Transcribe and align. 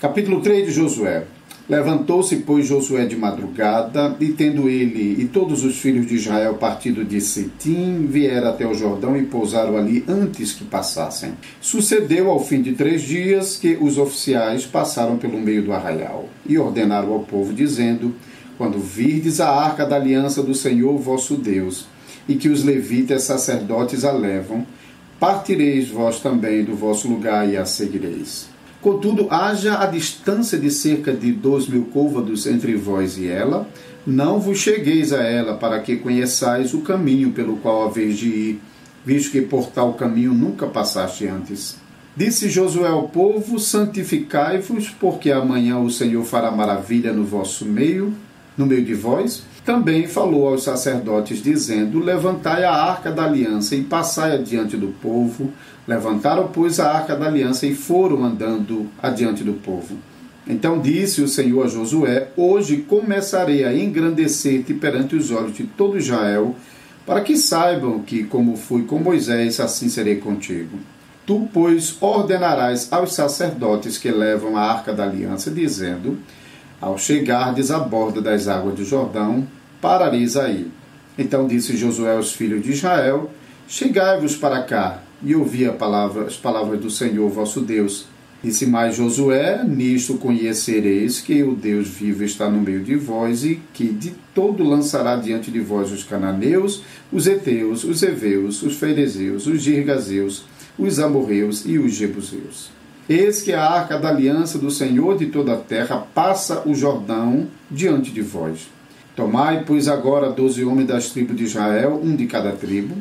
Capítulo 0.00 0.40
3 0.40 0.66
de 0.66 0.70
Josué. 0.70 1.24
Levantou-se, 1.68 2.36
pois, 2.36 2.64
Josué 2.64 3.04
de 3.04 3.16
madrugada, 3.16 4.14
e 4.20 4.28
tendo 4.28 4.68
ele 4.68 5.20
e 5.20 5.26
todos 5.26 5.64
os 5.64 5.76
filhos 5.80 6.06
de 6.06 6.14
Israel 6.14 6.54
partido 6.54 7.04
de 7.04 7.20
Sitim, 7.20 8.06
vieram 8.06 8.50
até 8.50 8.64
o 8.64 8.74
Jordão 8.74 9.16
e 9.16 9.24
pousaram 9.24 9.76
ali 9.76 10.04
antes 10.06 10.52
que 10.52 10.62
passassem. 10.62 11.32
Sucedeu 11.60 12.30
ao 12.30 12.38
fim 12.38 12.62
de 12.62 12.74
três 12.74 13.02
dias 13.02 13.56
que 13.56 13.76
os 13.80 13.98
oficiais 13.98 14.64
passaram 14.64 15.16
pelo 15.16 15.40
meio 15.40 15.64
do 15.64 15.72
arraial 15.72 16.28
e 16.46 16.56
ordenaram 16.56 17.12
ao 17.12 17.24
povo, 17.24 17.52
dizendo: 17.52 18.14
Quando 18.56 18.78
virdes 18.78 19.40
a 19.40 19.50
arca 19.50 19.84
da 19.84 19.96
aliança 19.96 20.44
do 20.44 20.54
Senhor 20.54 20.96
vosso 20.96 21.34
Deus, 21.34 21.88
e 22.28 22.36
que 22.36 22.48
os 22.48 22.62
levitas 22.62 23.24
sacerdotes 23.24 24.04
a 24.04 24.12
levam, 24.12 24.64
partireis 25.18 25.88
vós 25.88 26.20
também 26.20 26.62
do 26.62 26.76
vosso 26.76 27.08
lugar 27.08 27.48
e 27.48 27.56
a 27.56 27.64
seguireis. 27.64 28.57
Contudo, 28.80 29.26
haja 29.28 29.80
a 29.82 29.86
distância 29.86 30.56
de 30.56 30.70
cerca 30.70 31.12
de 31.12 31.32
dois 31.32 31.66
mil 31.66 31.86
côvados 31.86 32.46
entre 32.46 32.76
vós 32.76 33.18
e 33.18 33.26
ela, 33.26 33.68
não 34.06 34.38
vos 34.38 34.58
chegueis 34.58 35.12
a 35.12 35.22
ela, 35.22 35.54
para 35.54 35.80
que 35.80 35.96
conheçais 35.96 36.72
o 36.72 36.80
caminho 36.80 37.32
pelo 37.32 37.56
qual 37.56 37.84
haveis 37.84 38.16
de 38.16 38.28
ir, 38.28 38.60
visto 39.04 39.32
que 39.32 39.42
por 39.42 39.66
tal 39.66 39.94
caminho 39.94 40.32
nunca 40.32 40.66
passaste 40.66 41.26
antes. 41.26 41.76
Disse 42.16 42.48
Josué 42.48 42.88
ao 42.88 43.08
povo: 43.08 43.58
Santificai-vos, 43.58 44.90
porque 44.90 45.30
amanhã 45.30 45.78
o 45.78 45.90
Senhor 45.90 46.24
fará 46.24 46.50
maravilha 46.50 47.12
no 47.12 47.24
vosso 47.24 47.64
meio, 47.64 48.14
no 48.56 48.66
meio 48.66 48.84
de 48.84 48.94
vós, 48.94 49.44
também 49.64 50.08
falou 50.08 50.48
aos 50.48 50.62
sacerdotes, 50.62 51.42
dizendo: 51.42 51.98
Levantai 51.98 52.64
a 52.64 52.72
arca 52.72 53.12
da 53.12 53.24
aliança 53.24 53.76
e 53.76 53.82
passai 53.82 54.34
adiante 54.34 54.76
do 54.76 54.88
povo. 54.88 55.52
Levantaram, 55.88 56.48
pois, 56.48 56.78
a 56.78 56.92
arca 56.92 57.16
da 57.16 57.24
aliança 57.24 57.66
e 57.66 57.74
foram 57.74 58.22
andando 58.22 58.88
adiante 59.02 59.42
do 59.42 59.54
povo. 59.54 59.96
Então 60.46 60.78
disse 60.78 61.22
o 61.22 61.28
Senhor 61.28 61.64
a 61.64 61.68
Josué: 61.68 62.28
Hoje 62.36 62.84
começarei 62.86 63.64
a 63.64 63.74
engrandecer-te 63.74 64.74
perante 64.74 65.16
os 65.16 65.30
olhos 65.30 65.56
de 65.56 65.64
todo 65.64 65.96
Israel, 65.96 66.54
para 67.06 67.22
que 67.22 67.38
saibam 67.38 68.00
que, 68.00 68.24
como 68.24 68.54
fui 68.54 68.82
com 68.82 68.98
Moisés, 68.98 69.58
assim 69.60 69.88
serei 69.88 70.16
contigo. 70.16 70.78
Tu, 71.24 71.48
pois, 71.54 71.96
ordenarás 72.02 72.92
aos 72.92 73.14
sacerdotes 73.14 73.96
que 73.96 74.10
levam 74.10 74.58
a 74.58 74.70
arca 74.70 74.92
da 74.92 75.04
aliança, 75.04 75.50
dizendo: 75.50 76.18
Ao 76.82 76.98
chegardes 76.98 77.70
à 77.70 77.78
borda 77.78 78.20
das 78.20 78.46
águas 78.46 78.74
do 78.74 78.84
Jordão, 78.84 79.48
parareis 79.80 80.36
aí. 80.36 80.70
Então 81.16 81.46
disse 81.46 81.78
Josué 81.78 82.14
aos 82.14 82.30
filhos 82.30 82.62
de 82.62 82.72
Israel: 82.72 83.30
Chegai-vos 83.66 84.36
para 84.36 84.62
cá 84.62 85.07
e 85.22 85.34
ouvi 85.34 85.68
palavra, 85.70 86.24
as 86.24 86.36
palavras 86.36 86.80
do 86.80 86.90
Senhor 86.90 87.28
vosso 87.28 87.60
Deus. 87.60 88.06
Disse 88.42 88.66
mais 88.66 88.94
Josué: 88.94 89.64
Nisto 89.64 90.14
conhecereis 90.14 91.20
que 91.20 91.42
o 91.42 91.54
Deus 91.54 91.88
vivo 91.88 92.22
está 92.22 92.48
no 92.48 92.60
meio 92.60 92.82
de 92.84 92.94
vós 92.94 93.44
e 93.44 93.60
que 93.74 93.88
de 93.88 94.14
todo 94.32 94.62
lançará 94.62 95.16
diante 95.16 95.50
de 95.50 95.58
vós 95.58 95.90
os 95.90 96.04
cananeus, 96.04 96.82
os 97.12 97.26
heteus, 97.26 97.82
os 97.82 98.02
heveus, 98.02 98.62
os 98.62 98.76
ferezeus, 98.76 99.46
os 99.46 99.60
girgazeus, 99.60 100.44
os 100.78 101.00
amorreus 101.00 101.64
e 101.66 101.78
os 101.78 101.94
jebuseus. 101.94 102.70
Eis 103.08 103.42
que 103.42 103.52
a 103.52 103.64
arca 103.64 103.98
da 103.98 104.10
aliança 104.10 104.58
do 104.58 104.70
Senhor 104.70 105.16
de 105.16 105.26
toda 105.26 105.54
a 105.54 105.56
terra 105.56 106.06
passa 106.14 106.62
o 106.68 106.74
Jordão 106.74 107.48
diante 107.70 108.12
de 108.12 108.20
vós. 108.20 108.68
Tomai, 109.16 109.64
pois, 109.66 109.88
agora 109.88 110.30
doze 110.30 110.64
homens 110.64 110.86
das 110.86 111.10
tribos 111.10 111.34
de 111.34 111.42
Israel, 111.42 112.00
um 112.04 112.14
de 112.14 112.26
cada 112.26 112.52
tribo, 112.52 112.94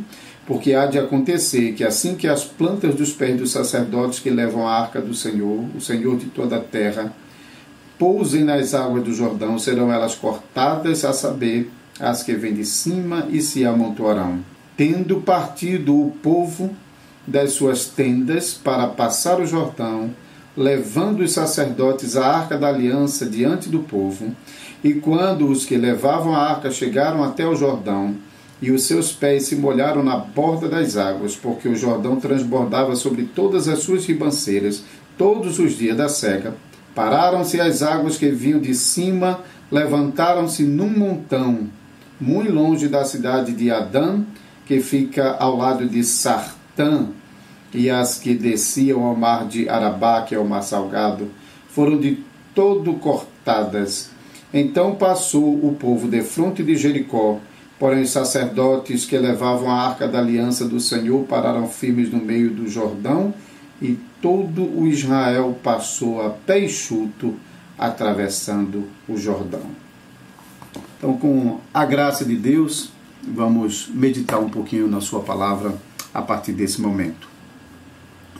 porque 0.47 0.73
há 0.73 0.85
de 0.85 0.97
acontecer 0.97 1.73
que 1.73 1.83
assim 1.83 2.15
que 2.15 2.25
as 2.25 2.45
plantas 2.45 2.95
dos 2.95 3.11
pés 3.11 3.37
dos 3.37 3.51
sacerdotes 3.51 4.19
que 4.19 4.29
levam 4.29 4.65
a 4.65 4.79
arca 4.79 5.01
do 5.01 5.13
Senhor, 5.13 5.65
o 5.75 5.81
Senhor 5.81 6.17
de 6.17 6.27
toda 6.27 6.55
a 6.55 6.61
terra, 6.61 7.13
pousem 7.99 8.45
nas 8.45 8.73
águas 8.73 9.03
do 9.03 9.13
Jordão, 9.13 9.59
serão 9.59 9.91
elas 9.91 10.15
cortadas, 10.15 11.03
a 11.03 11.11
saber, 11.11 11.69
as 11.99 12.23
que 12.23 12.33
vêm 12.33 12.53
de 12.53 12.63
cima 12.63 13.27
e 13.29 13.41
se 13.41 13.65
amontoarão. 13.65 14.39
Tendo 14.77 15.19
partido 15.19 15.93
o 15.93 16.11
povo 16.11 16.73
das 17.25 17.51
suas 17.51 17.85
tendas 17.85 18.53
para 18.53 18.87
passar 18.87 19.41
o 19.41 19.45
Jordão, 19.45 20.11
levando 20.55 21.21
os 21.21 21.33
sacerdotes 21.33 22.15
a 22.15 22.25
arca 22.25 22.57
da 22.57 22.69
aliança 22.69 23.25
diante 23.25 23.67
do 23.67 23.79
povo, 23.79 24.33
e 24.81 24.93
quando 24.93 25.49
os 25.49 25.65
que 25.65 25.75
levavam 25.75 26.33
a 26.33 26.51
arca 26.51 26.71
chegaram 26.71 27.21
até 27.21 27.45
o 27.45 27.55
Jordão, 27.55 28.15
e 28.61 28.71
os 28.71 28.83
seus 28.83 29.11
pés 29.11 29.43
se 29.43 29.55
molharam 29.55 30.03
na 30.03 30.17
borda 30.17 30.67
das 30.67 30.97
águas, 30.97 31.35
porque 31.35 31.67
o 31.67 31.75
Jordão 31.75 32.17
transbordava 32.17 32.95
sobre 32.95 33.23
todas 33.23 33.67
as 33.67 33.79
suas 33.79 34.05
ribanceiras 34.05 34.83
todos 35.17 35.59
os 35.59 35.77
dias 35.77 35.97
da 35.97 36.07
cega, 36.07 36.55
pararam-se 36.93 37.59
as 37.59 37.81
águas 37.81 38.17
que 38.17 38.29
vinham 38.29 38.59
de 38.59 38.73
cima, 38.75 39.41
levantaram-se 39.71 40.63
num 40.63 40.89
montão, 40.89 41.67
muito 42.19 42.51
longe 42.51 42.87
da 42.87 43.03
cidade 43.03 43.53
de 43.53 43.71
Adã, 43.71 44.21
que 44.65 44.79
fica 44.79 45.35
ao 45.39 45.55
lado 45.55 45.87
de 45.87 46.03
Sartã, 46.03 47.07
e 47.73 47.89
as 47.89 48.17
que 48.17 48.33
desciam 48.33 49.03
ao 49.03 49.15
mar 49.15 49.47
de 49.47 49.67
Arabá, 49.67 50.21
que 50.21 50.33
é 50.33 50.39
o 50.39 50.47
mar 50.47 50.61
salgado, 50.61 51.29
foram 51.69 51.99
de 51.99 52.19
todo 52.55 52.93
cortadas. 52.93 54.09
Então 54.53 54.95
passou 54.95 55.53
o 55.53 55.75
povo 55.75 56.07
de 56.07 56.21
fronte 56.21 56.63
de 56.63 56.75
Jericó, 56.75 57.39
porém 57.79 58.01
os 58.01 58.09
sacerdotes 58.09 59.05
que 59.05 59.17
levavam 59.17 59.69
a 59.69 59.87
arca 59.87 60.07
da 60.07 60.19
aliança 60.19 60.67
do 60.67 60.79
Senhor 60.79 61.23
pararam 61.25 61.67
firmes 61.67 62.11
no 62.11 62.19
meio 62.19 62.49
do 62.51 62.67
Jordão, 62.67 63.33
e 63.81 63.97
todo 64.21 64.63
o 64.63 64.87
Israel 64.87 65.57
passou 65.63 66.21
a 66.21 66.29
pé 66.29 66.65
enxuto, 66.65 67.35
atravessando 67.77 68.85
o 69.07 69.15
Jordão. 69.15 69.61
Então, 70.97 71.15
com 71.15 71.59
a 71.71 71.85
graça 71.85 72.25
de 72.25 72.35
Deus, 72.35 72.89
vamos 73.23 73.87
meditar 73.93 74.39
um 74.39 74.49
pouquinho 74.49 74.87
na 74.87 74.99
Sua 74.99 75.19
palavra 75.19 75.75
a 76.11 76.21
partir 76.23 76.53
desse 76.53 76.81
momento. 76.81 77.27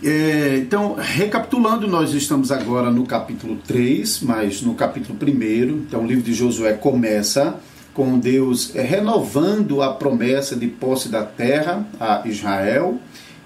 É, 0.03 0.57
então, 0.57 0.95
recapitulando, 0.95 1.87
nós 1.87 2.13
estamos 2.13 2.51
agora 2.51 2.89
no 2.91 3.05
capítulo 3.05 3.57
3, 3.67 4.21
mas 4.21 4.61
no 4.61 4.73
capítulo 4.73 5.17
1. 5.21 5.67
Então, 5.87 6.03
o 6.03 6.07
livro 6.07 6.23
de 6.23 6.33
Josué 6.33 6.73
começa 6.73 7.59
com 7.97 8.19
Deus 8.19 8.75
é, 8.75 8.83
renovando 8.83 9.81
a 9.81 9.91
promessa 9.91 10.55
de 10.55 10.67
posse 10.67 11.09
da 11.09 11.23
terra 11.23 11.83
a 11.99 12.21
Israel 12.25 12.99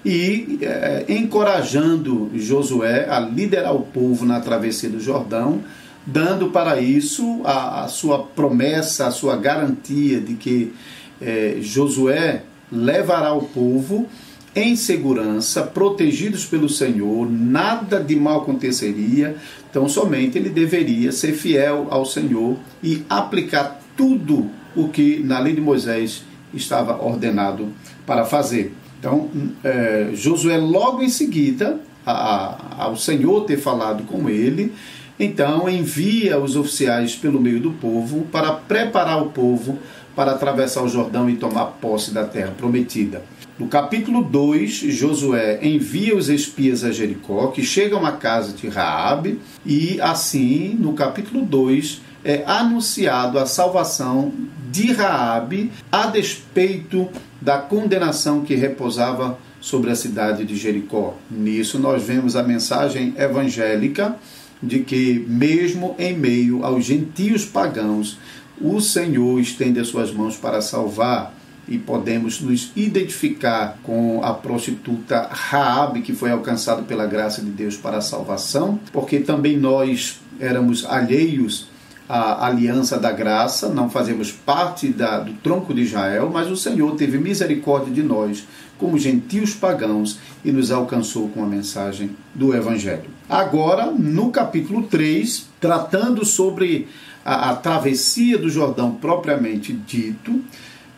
e 0.04 0.58
é, 0.60 1.06
encorajando 1.08 2.30
Josué 2.34 3.08
a 3.08 3.18
liderar 3.18 3.74
o 3.74 3.80
povo 3.80 4.26
na 4.26 4.40
travessia 4.40 4.90
do 4.90 5.00
Jordão, 5.00 5.62
dando 6.04 6.50
para 6.50 6.78
isso 6.78 7.40
a, 7.44 7.84
a 7.84 7.88
sua 7.88 8.18
promessa, 8.18 9.06
a 9.06 9.10
sua 9.10 9.36
garantia 9.36 10.20
de 10.20 10.34
que 10.34 10.74
é, 11.18 11.56
Josué 11.62 12.42
levará 12.70 13.32
o 13.32 13.44
povo 13.44 14.06
em 14.54 14.76
segurança, 14.76 15.62
protegidos 15.62 16.44
pelo 16.44 16.68
Senhor, 16.68 17.30
nada 17.30 17.98
de 17.98 18.14
mal 18.14 18.42
aconteceria, 18.42 19.36
então 19.70 19.88
somente 19.88 20.36
ele 20.36 20.50
deveria 20.50 21.10
ser 21.10 21.32
fiel 21.32 21.86
ao 21.90 22.04
Senhor 22.04 22.56
e 22.82 23.02
aplicar 23.08 23.80
tudo 23.96 24.50
o 24.76 24.88
que 24.88 25.20
na 25.20 25.38
lei 25.38 25.54
de 25.54 25.60
Moisés 25.60 26.22
estava 26.52 27.02
ordenado 27.02 27.68
para 28.06 28.24
fazer. 28.24 28.74
Então, 28.98 29.28
é, 29.64 30.10
Josué, 30.12 30.58
logo 30.58 31.02
em 31.02 31.08
seguida, 31.08 31.80
a, 32.04 32.12
a, 32.12 32.84
ao 32.84 32.96
Senhor 32.96 33.44
ter 33.44 33.56
falado 33.56 34.04
com 34.04 34.28
ele, 34.28 34.72
então 35.18 35.68
envia 35.68 36.38
os 36.38 36.56
oficiais 36.56 37.14
pelo 37.14 37.40
meio 37.40 37.60
do 37.60 37.72
povo 37.72 38.26
para 38.30 38.52
preparar 38.52 39.22
o 39.22 39.30
povo 39.30 39.78
para 40.14 40.32
atravessar 40.32 40.82
o 40.82 40.88
Jordão 40.88 41.28
e 41.30 41.36
tomar 41.36 41.64
posse 41.80 42.12
da 42.12 42.24
terra 42.24 42.52
prometida. 42.56 43.22
No 43.62 43.68
capítulo 43.68 44.24
2, 44.24 44.70
Josué 44.92 45.60
envia 45.62 46.16
os 46.16 46.28
espias 46.28 46.82
a 46.82 46.90
Jericó, 46.90 47.46
que 47.46 47.62
chegam 47.62 48.04
à 48.04 48.10
casa 48.10 48.52
de 48.52 48.66
Raabe, 48.66 49.38
e 49.64 50.00
assim, 50.00 50.76
no 50.80 50.94
capítulo 50.94 51.44
2, 51.46 52.02
é 52.24 52.42
anunciado 52.44 53.38
a 53.38 53.46
salvação 53.46 54.32
de 54.72 54.90
Raabe 54.92 55.70
a 55.92 56.08
despeito 56.08 57.08
da 57.40 57.58
condenação 57.58 58.42
que 58.42 58.56
repousava 58.56 59.38
sobre 59.60 59.92
a 59.92 59.94
cidade 59.94 60.44
de 60.44 60.56
Jericó. 60.56 61.14
Nisso 61.30 61.78
nós 61.78 62.02
vemos 62.02 62.34
a 62.34 62.42
mensagem 62.42 63.14
evangélica 63.16 64.16
de 64.60 64.80
que 64.80 65.24
mesmo 65.28 65.94
em 66.00 66.18
meio 66.18 66.64
aos 66.64 66.84
gentios 66.84 67.44
pagãos, 67.44 68.18
o 68.60 68.80
Senhor 68.80 69.38
estende 69.38 69.78
as 69.78 69.86
suas 69.86 70.12
mãos 70.12 70.36
para 70.36 70.60
salvar 70.60 71.32
e 71.72 71.78
podemos 71.78 72.40
nos 72.40 72.70
identificar 72.76 73.78
com 73.82 74.22
a 74.22 74.34
prostituta 74.34 75.26
Raabe 75.30 76.02
que 76.02 76.12
foi 76.12 76.30
alcançada 76.30 76.82
pela 76.82 77.06
graça 77.06 77.40
de 77.40 77.50
Deus 77.50 77.78
para 77.78 77.96
a 77.96 78.02
salvação, 78.02 78.78
porque 78.92 79.20
também 79.20 79.56
nós 79.56 80.20
éramos 80.38 80.84
alheios 80.84 81.72
a 82.06 82.46
aliança 82.46 82.98
da 82.98 83.10
graça, 83.10 83.70
não 83.70 83.88
fazemos 83.88 84.30
parte 84.30 84.88
da, 84.88 85.20
do 85.20 85.32
tronco 85.34 85.72
de 85.72 85.80
Israel, 85.80 86.28
mas 86.30 86.50
o 86.50 86.56
Senhor 86.56 86.94
teve 86.94 87.16
misericórdia 87.16 87.90
de 87.90 88.02
nós, 88.02 88.46
como 88.76 88.98
gentios 88.98 89.54
pagãos, 89.54 90.18
e 90.44 90.52
nos 90.52 90.70
alcançou 90.70 91.30
com 91.30 91.42
a 91.42 91.46
mensagem 91.46 92.10
do 92.34 92.54
Evangelho. 92.54 93.08
Agora, 93.30 93.86
no 93.86 94.30
capítulo 94.30 94.82
3, 94.82 95.48
tratando 95.58 96.22
sobre 96.26 96.86
a, 97.24 97.50
a 97.50 97.56
travessia 97.56 98.36
do 98.36 98.50
Jordão 98.50 98.92
propriamente 98.92 99.72
dito, 99.72 100.42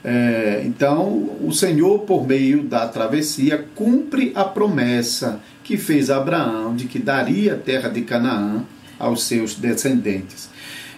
é, 0.04 0.62
então 0.66 1.30
o 1.40 1.50
Senhor, 1.50 2.00
por 2.00 2.26
meio 2.26 2.62
da 2.62 2.86
travessia, 2.86 3.64
cumpre 3.74 4.32
a 4.34 4.44
promessa 4.44 5.40
que 5.62 5.78
fez 5.78 6.10
a 6.10 6.18
Abraão 6.18 6.76
de 6.76 6.84
que 6.84 6.98
daria 6.98 7.54
a 7.54 7.56
terra 7.56 7.88
de 7.88 8.02
Canaã 8.02 8.64
aos 8.98 9.24
seus 9.24 9.54
descendentes. 9.54 10.50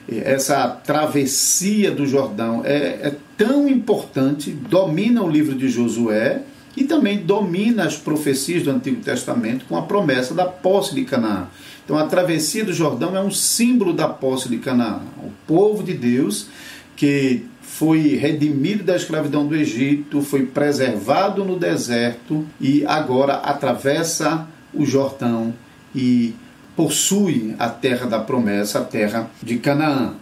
Essa 0.08 0.68
travessia 0.68 1.90
do 1.92 2.04
Jordão 2.04 2.62
é, 2.64 2.98
é 3.02 3.14
tão 3.36 3.68
importante, 3.68 4.50
domina 4.50 5.22
o 5.22 5.30
livro 5.30 5.54
de 5.54 5.68
Josué 5.68 6.42
e 6.76 6.84
também 6.84 7.18
domina 7.18 7.84
as 7.84 7.96
profecias 7.96 8.64
do 8.64 8.70
Antigo 8.70 9.00
Testamento 9.02 9.64
com 9.66 9.76
a 9.76 9.82
promessa 9.82 10.34
da 10.34 10.44
posse 10.44 10.94
de 10.94 11.04
Canaã. 11.04 11.46
Então, 11.84 11.96
a 11.96 12.06
travessia 12.06 12.64
do 12.64 12.72
Jordão 12.72 13.16
é 13.16 13.20
um 13.20 13.30
símbolo 13.30 13.92
da 13.92 14.08
posse 14.08 14.48
de 14.48 14.58
Canaã. 14.58 15.00
O 15.18 15.30
povo 15.46 15.82
de 15.84 15.94
Deus 15.94 16.48
que 16.96 17.44
foi 17.78 18.17
redimido 18.17 18.82
da 18.82 18.96
escravidão 18.96 19.46
do 19.46 19.55
Egito, 19.55 20.23
foi 20.23 20.46
preservado 20.46 21.44
no 21.44 21.58
deserto 21.58 22.46
e 22.58 22.82
agora 22.87 23.34
atravessa 23.34 24.49
o 24.73 24.87
Jordão 24.87 25.52
e 25.94 26.34
possui 26.75 27.55
a 27.58 27.69
terra 27.69 28.06
da 28.06 28.19
promessa, 28.19 28.78
a 28.78 28.84
terra 28.84 29.28
de 29.43 29.58
Canaã. 29.58 30.14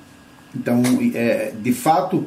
Então, 0.53 0.83
é, 1.15 1.53
de 1.57 1.73
fato, 1.73 2.27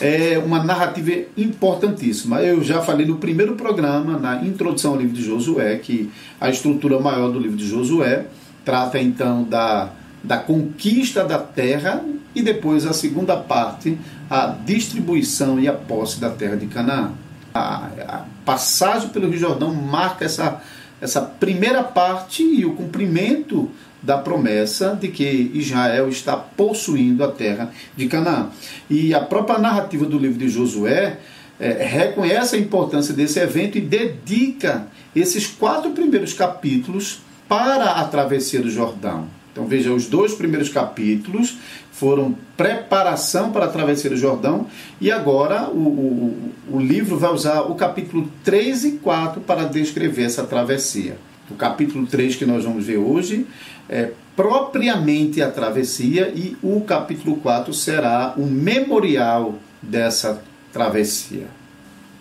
é 0.00 0.38
uma 0.44 0.64
narrativa 0.64 1.24
importantíssima. 1.36 2.42
Eu 2.42 2.60
já 2.64 2.82
falei 2.82 3.06
no 3.06 3.18
primeiro 3.18 3.54
programa, 3.54 4.18
na 4.18 4.44
introdução 4.44 4.94
ao 4.94 4.98
livro 4.98 5.14
de 5.14 5.22
Josué, 5.22 5.76
que 5.76 6.10
a 6.40 6.50
estrutura 6.50 6.98
maior 6.98 7.30
do 7.30 7.38
livro 7.38 7.56
de 7.56 7.68
Josué 7.68 8.26
trata 8.64 9.00
então 9.00 9.44
da, 9.44 9.90
da 10.20 10.36
conquista 10.36 11.24
da 11.24 11.38
terra 11.38 12.04
e 12.34 12.42
depois 12.42 12.84
a 12.84 12.92
segunda 12.92 13.36
parte, 13.36 13.96
a 14.28 14.46
distribuição 14.46 15.58
e 15.60 15.68
a 15.68 15.72
posse 15.72 16.20
da 16.20 16.30
terra 16.30 16.56
de 16.56 16.66
Canaã. 16.66 17.12
A, 17.52 17.88
a 18.08 18.24
passagem 18.44 19.08
pelo 19.10 19.28
Rio 19.28 19.38
Jordão 19.38 19.72
marca 19.72 20.24
essa 20.24 20.60
essa 21.00 21.20
primeira 21.20 21.82
parte 21.82 22.42
e 22.42 22.64
o 22.64 22.74
cumprimento 22.74 23.70
da 24.02 24.18
promessa 24.18 24.96
de 24.98 25.08
que 25.08 25.50
Israel 25.54 26.08
está 26.08 26.36
possuindo 26.36 27.22
a 27.24 27.30
terra 27.30 27.70
de 27.96 28.06
Canaã. 28.06 28.48
E 28.88 29.14
a 29.14 29.20
própria 29.20 29.58
narrativa 29.58 30.06
do 30.06 30.18
livro 30.18 30.38
de 30.38 30.48
Josué 30.48 31.18
é, 31.58 31.84
reconhece 31.84 32.56
a 32.56 32.58
importância 32.58 33.14
desse 33.14 33.38
evento 33.38 33.78
e 33.78 33.80
dedica 33.80 34.86
esses 35.14 35.46
quatro 35.46 35.90
primeiros 35.90 36.32
capítulos 36.32 37.20
para 37.48 37.92
a 37.92 38.04
travessia 38.04 38.60
do 38.60 38.70
Jordão. 38.70 39.26
Então 39.54 39.68
veja, 39.68 39.92
os 39.92 40.08
dois 40.08 40.34
primeiros 40.34 40.68
capítulos 40.68 41.58
foram 41.92 42.34
preparação 42.56 43.52
para 43.52 43.66
a 43.66 43.68
travessia 43.68 44.10
do 44.10 44.16
Jordão 44.16 44.66
e 45.00 45.12
agora 45.12 45.68
o, 45.70 45.78
o, 45.78 46.52
o 46.72 46.80
livro 46.80 47.16
vai 47.16 47.32
usar 47.32 47.60
o 47.60 47.76
capítulo 47.76 48.28
3 48.42 48.84
e 48.84 48.90
4 48.96 49.40
para 49.42 49.62
descrever 49.62 50.24
essa 50.24 50.42
travessia. 50.42 51.16
O 51.48 51.54
capítulo 51.54 52.04
3 52.04 52.34
que 52.34 52.44
nós 52.44 52.64
vamos 52.64 52.84
ver 52.84 52.96
hoje 52.96 53.46
é 53.88 54.10
propriamente 54.34 55.40
a 55.40 55.48
travessia 55.48 56.32
e 56.34 56.56
o 56.60 56.80
capítulo 56.80 57.36
4 57.36 57.72
será 57.72 58.34
o 58.36 58.46
memorial 58.46 59.54
dessa 59.80 60.42
travessia. 60.72 61.46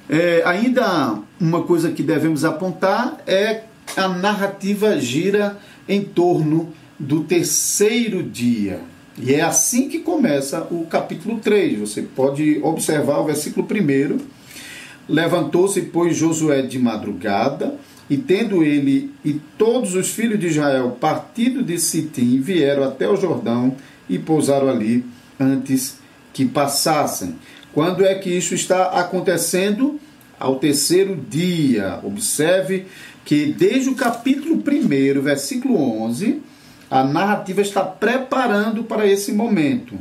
É, 0.08 0.44
ainda 0.46 1.18
uma 1.40 1.64
coisa 1.64 1.90
que 1.90 2.04
devemos 2.04 2.46
apontar 2.46 3.18
é 3.26 3.64
a 3.98 4.08
narrativa 4.08 5.00
gira 5.00 5.58
em 5.90 6.04
torno 6.04 6.72
do 7.04 7.24
terceiro 7.24 8.24
dia. 8.24 8.80
E 9.18 9.34
é 9.34 9.42
assim 9.42 9.90
que 9.90 10.00
começa 10.00 10.62
o 10.72 10.86
capítulo 10.86 11.40
3. 11.40 11.80
Você 11.80 12.02
pode 12.02 12.60
observar 12.64 13.20
o 13.20 13.26
versículo 13.26 13.68
1. 13.70 14.20
Levantou-se, 15.08 15.82
pois, 15.82 16.16
Josué 16.16 16.62
de 16.62 16.80
madrugada, 16.80 17.76
e 18.10 18.18
tendo 18.18 18.64
ele 18.64 19.12
e 19.24 19.34
todos 19.58 19.96
os 19.96 20.10
filhos 20.10 20.40
de 20.40 20.48
Israel 20.48 20.98
partido 21.00 21.62
de 21.62 21.78
Sitim, 21.78 22.40
vieram 22.40 22.84
até 22.84 23.08
o 23.08 23.18
Jordão 23.18 23.76
e 24.10 24.18
pousaram 24.18 24.70
ali 24.70 25.06
antes 25.40 25.98
que 26.32 26.46
passassem. 26.46 27.36
Quando 27.74 28.06
é 28.06 28.16
que 28.16 28.30
isso 28.30 28.56
está 28.56 28.86
acontecendo? 29.00 30.00
Ao 30.40 30.58
terceiro 30.58 31.16
dia. 31.30 32.00
Observe 32.04 32.86
que 33.24 33.46
desde 33.46 33.90
o 33.90 33.96
capítulo 33.96 34.56
1, 34.56 35.22
versículo 35.22 36.02
11, 36.04 36.42
a 36.94 37.04
narrativa 37.04 37.60
está 37.60 37.82
preparando 37.82 38.84
para 38.84 39.08
esse 39.08 39.32
momento. 39.32 39.96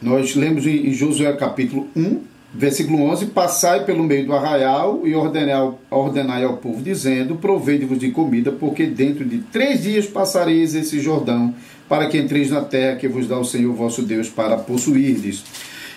Nós 0.00 0.34
lemos 0.34 0.66
em 0.66 0.90
Josué 0.94 1.30
capítulo 1.34 1.88
1, 1.94 2.20
versículo 2.54 3.02
11: 3.02 3.26
Passai 3.26 3.84
pelo 3.84 4.02
meio 4.02 4.24
do 4.24 4.32
arraial 4.32 5.02
e 5.04 5.14
ordenai, 5.14 5.74
ordenai 5.90 6.42
ao 6.42 6.56
povo, 6.56 6.82
dizendo: 6.82 7.36
Provei-vos 7.36 7.98
de 7.98 8.10
comida, 8.12 8.50
porque 8.50 8.86
dentro 8.86 9.26
de 9.26 9.40
três 9.40 9.82
dias 9.82 10.06
passareis 10.06 10.74
esse 10.74 10.98
Jordão, 11.00 11.54
para 11.86 12.06
que 12.08 12.16
entreis 12.16 12.50
na 12.50 12.62
terra 12.62 12.96
que 12.96 13.06
vos 13.06 13.28
dá 13.28 13.38
o 13.38 13.44
Senhor 13.44 13.74
vosso 13.74 14.00
Deus 14.00 14.26
para 14.26 14.56
possuirdes. 14.56 15.44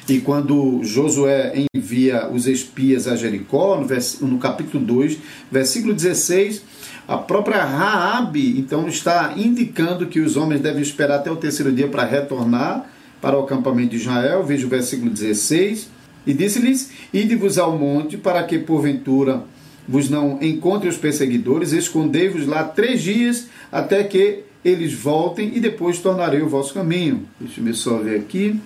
E 0.09 0.19
quando 0.19 0.83
Josué 0.83 1.53
envia 1.73 2.27
os 2.27 2.45
espias 2.45 3.07
a 3.07 3.15
Jericó, 3.15 3.79
no, 3.79 4.27
no 4.27 4.37
capítulo 4.37 4.83
2, 4.83 5.17
versículo 5.49 5.93
16, 5.93 6.61
a 7.07 7.17
própria 7.17 7.63
Raabe, 7.63 8.57
então, 8.57 8.87
está 8.87 9.33
indicando 9.35 10.07
que 10.07 10.19
os 10.19 10.37
homens 10.37 10.61
devem 10.61 10.81
esperar 10.81 11.15
até 11.15 11.31
o 11.31 11.35
terceiro 11.35 11.71
dia 11.71 11.87
para 11.87 12.05
retornar 12.05 12.85
para 13.21 13.37
o 13.37 13.43
acampamento 13.43 13.91
de 13.91 13.97
Israel. 13.97 14.43
Veja 14.43 14.65
o 14.65 14.69
versículo 14.69 15.09
16. 15.09 15.89
E 16.25 16.33
disse-lhes: 16.33 16.91
Ide-vos 17.13 17.57
ao 17.57 17.77
monte, 17.77 18.17
para 18.17 18.43
que 18.43 18.57
porventura 18.57 19.43
vos 19.87 20.09
não 20.09 20.39
encontrem 20.41 20.89
os 20.89 20.97
perseguidores, 20.97 21.73
escondei-vos 21.73 22.47
lá 22.47 22.63
três 22.63 23.01
dias, 23.01 23.47
até 23.71 24.03
que 24.03 24.43
eles 24.63 24.93
voltem, 24.93 25.51
e 25.53 25.59
depois 25.59 25.99
tornarei 25.99 26.41
o 26.41 26.47
vosso 26.47 26.73
caminho. 26.73 27.25
Deixa 27.39 27.59
eu 27.59 27.73
só 27.73 27.97
ver 27.97 28.19
aqui 28.19 28.59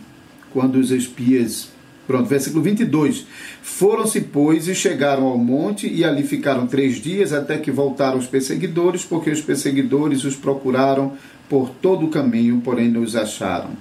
quando 0.54 0.76
os 0.76 0.92
espias. 0.92 1.70
Pronto, 2.08 2.30
versículo 2.30 2.64
22. 2.64 3.28
Foram-se, 3.62 4.22
pois, 4.22 4.70
e 4.70 4.74
chegaram 4.74 5.26
ao 5.28 5.38
monte, 5.38 5.92
e 5.94 6.06
ali 6.06 6.24
ficaram 6.24 6.66
três 6.66 6.96
dias, 6.96 7.34
até 7.34 7.58
que 7.58 7.70
voltaram 7.70 8.18
os 8.18 8.26
perseguidores, 8.26 9.04
porque 9.04 9.30
os 9.30 9.42
perseguidores 9.42 10.24
os 10.24 10.36
procuraram 10.36 11.14
por 11.50 11.70
todo 11.70 12.06
o 12.06 12.10
caminho, 12.10 12.62
porém 12.64 12.90
não 12.90 13.02
os 13.02 13.16
acharam. 13.16 13.72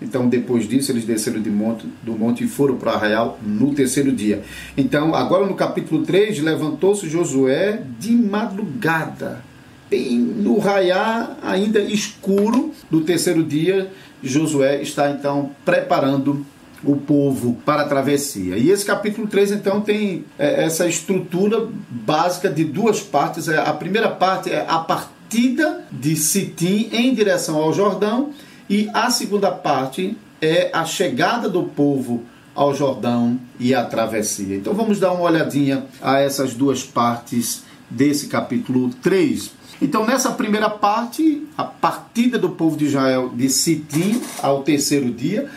Então, 0.00 0.28
depois 0.28 0.68
disso, 0.68 0.92
eles 0.92 1.04
desceram 1.04 1.40
de 1.40 1.50
monte, 1.50 1.86
do 2.02 2.12
monte 2.12 2.44
e 2.44 2.46
foram 2.46 2.76
para 2.76 2.92
arraial 2.92 3.38
no 3.42 3.74
terceiro 3.74 4.12
dia. 4.12 4.42
Então, 4.76 5.14
agora 5.14 5.46
no 5.46 5.54
capítulo 5.54 6.04
3, 6.04 6.40
levantou-se 6.40 7.08
Josué 7.08 7.82
de 7.98 8.12
madrugada. 8.12 9.42
Bem 9.90 10.18
no 10.18 10.58
raiar, 10.58 11.36
ainda 11.42 11.80
escuro, 11.80 12.72
do 12.90 13.00
terceiro 13.02 13.42
dia, 13.42 13.90
Josué 14.22 14.82
está 14.82 15.10
então 15.10 15.50
preparando 15.64 16.44
o 16.82 16.96
povo 16.96 17.56
para 17.64 17.82
a 17.82 17.88
travessia. 17.88 18.56
E 18.56 18.70
esse 18.70 18.84
capítulo 18.84 19.26
3 19.26 19.52
então 19.52 19.80
tem 19.80 20.24
é, 20.38 20.64
essa 20.64 20.86
estrutura 20.86 21.68
básica 21.88 22.48
de 22.48 22.64
duas 22.64 23.00
partes. 23.00 23.48
É, 23.48 23.58
a 23.58 23.72
primeira 23.72 24.08
parte 24.08 24.50
é 24.50 24.64
a 24.68 24.78
partida 24.78 25.84
de 25.90 26.16
Sitim 26.16 26.90
em 26.92 27.14
direção 27.14 27.56
ao 27.56 27.72
Jordão 27.72 28.30
e 28.68 28.88
a 28.92 29.10
segunda 29.10 29.50
parte 29.50 30.16
é 30.40 30.70
a 30.72 30.84
chegada 30.84 31.48
do 31.48 31.64
povo 31.64 32.22
ao 32.54 32.74
Jordão 32.74 33.38
e 33.58 33.74
a 33.74 33.84
travessia. 33.84 34.56
Então 34.56 34.74
vamos 34.74 35.00
dar 35.00 35.12
uma 35.12 35.24
olhadinha 35.24 35.84
a 36.00 36.20
essas 36.20 36.54
duas 36.54 36.82
partes 36.82 37.64
desse 37.90 38.26
capítulo 38.28 38.90
3. 39.02 39.64
Então, 39.82 40.06
nessa 40.06 40.30
primeira 40.30 40.70
parte, 40.70 41.42
a 41.58 41.64
partida 41.64 42.38
do 42.38 42.50
povo 42.50 42.76
de 42.76 42.86
Israel 42.86 43.30
de 43.34 43.48
Sitim 43.50 44.20
ao 44.42 44.62
terceiro 44.62 45.10
dia, 45.10 45.50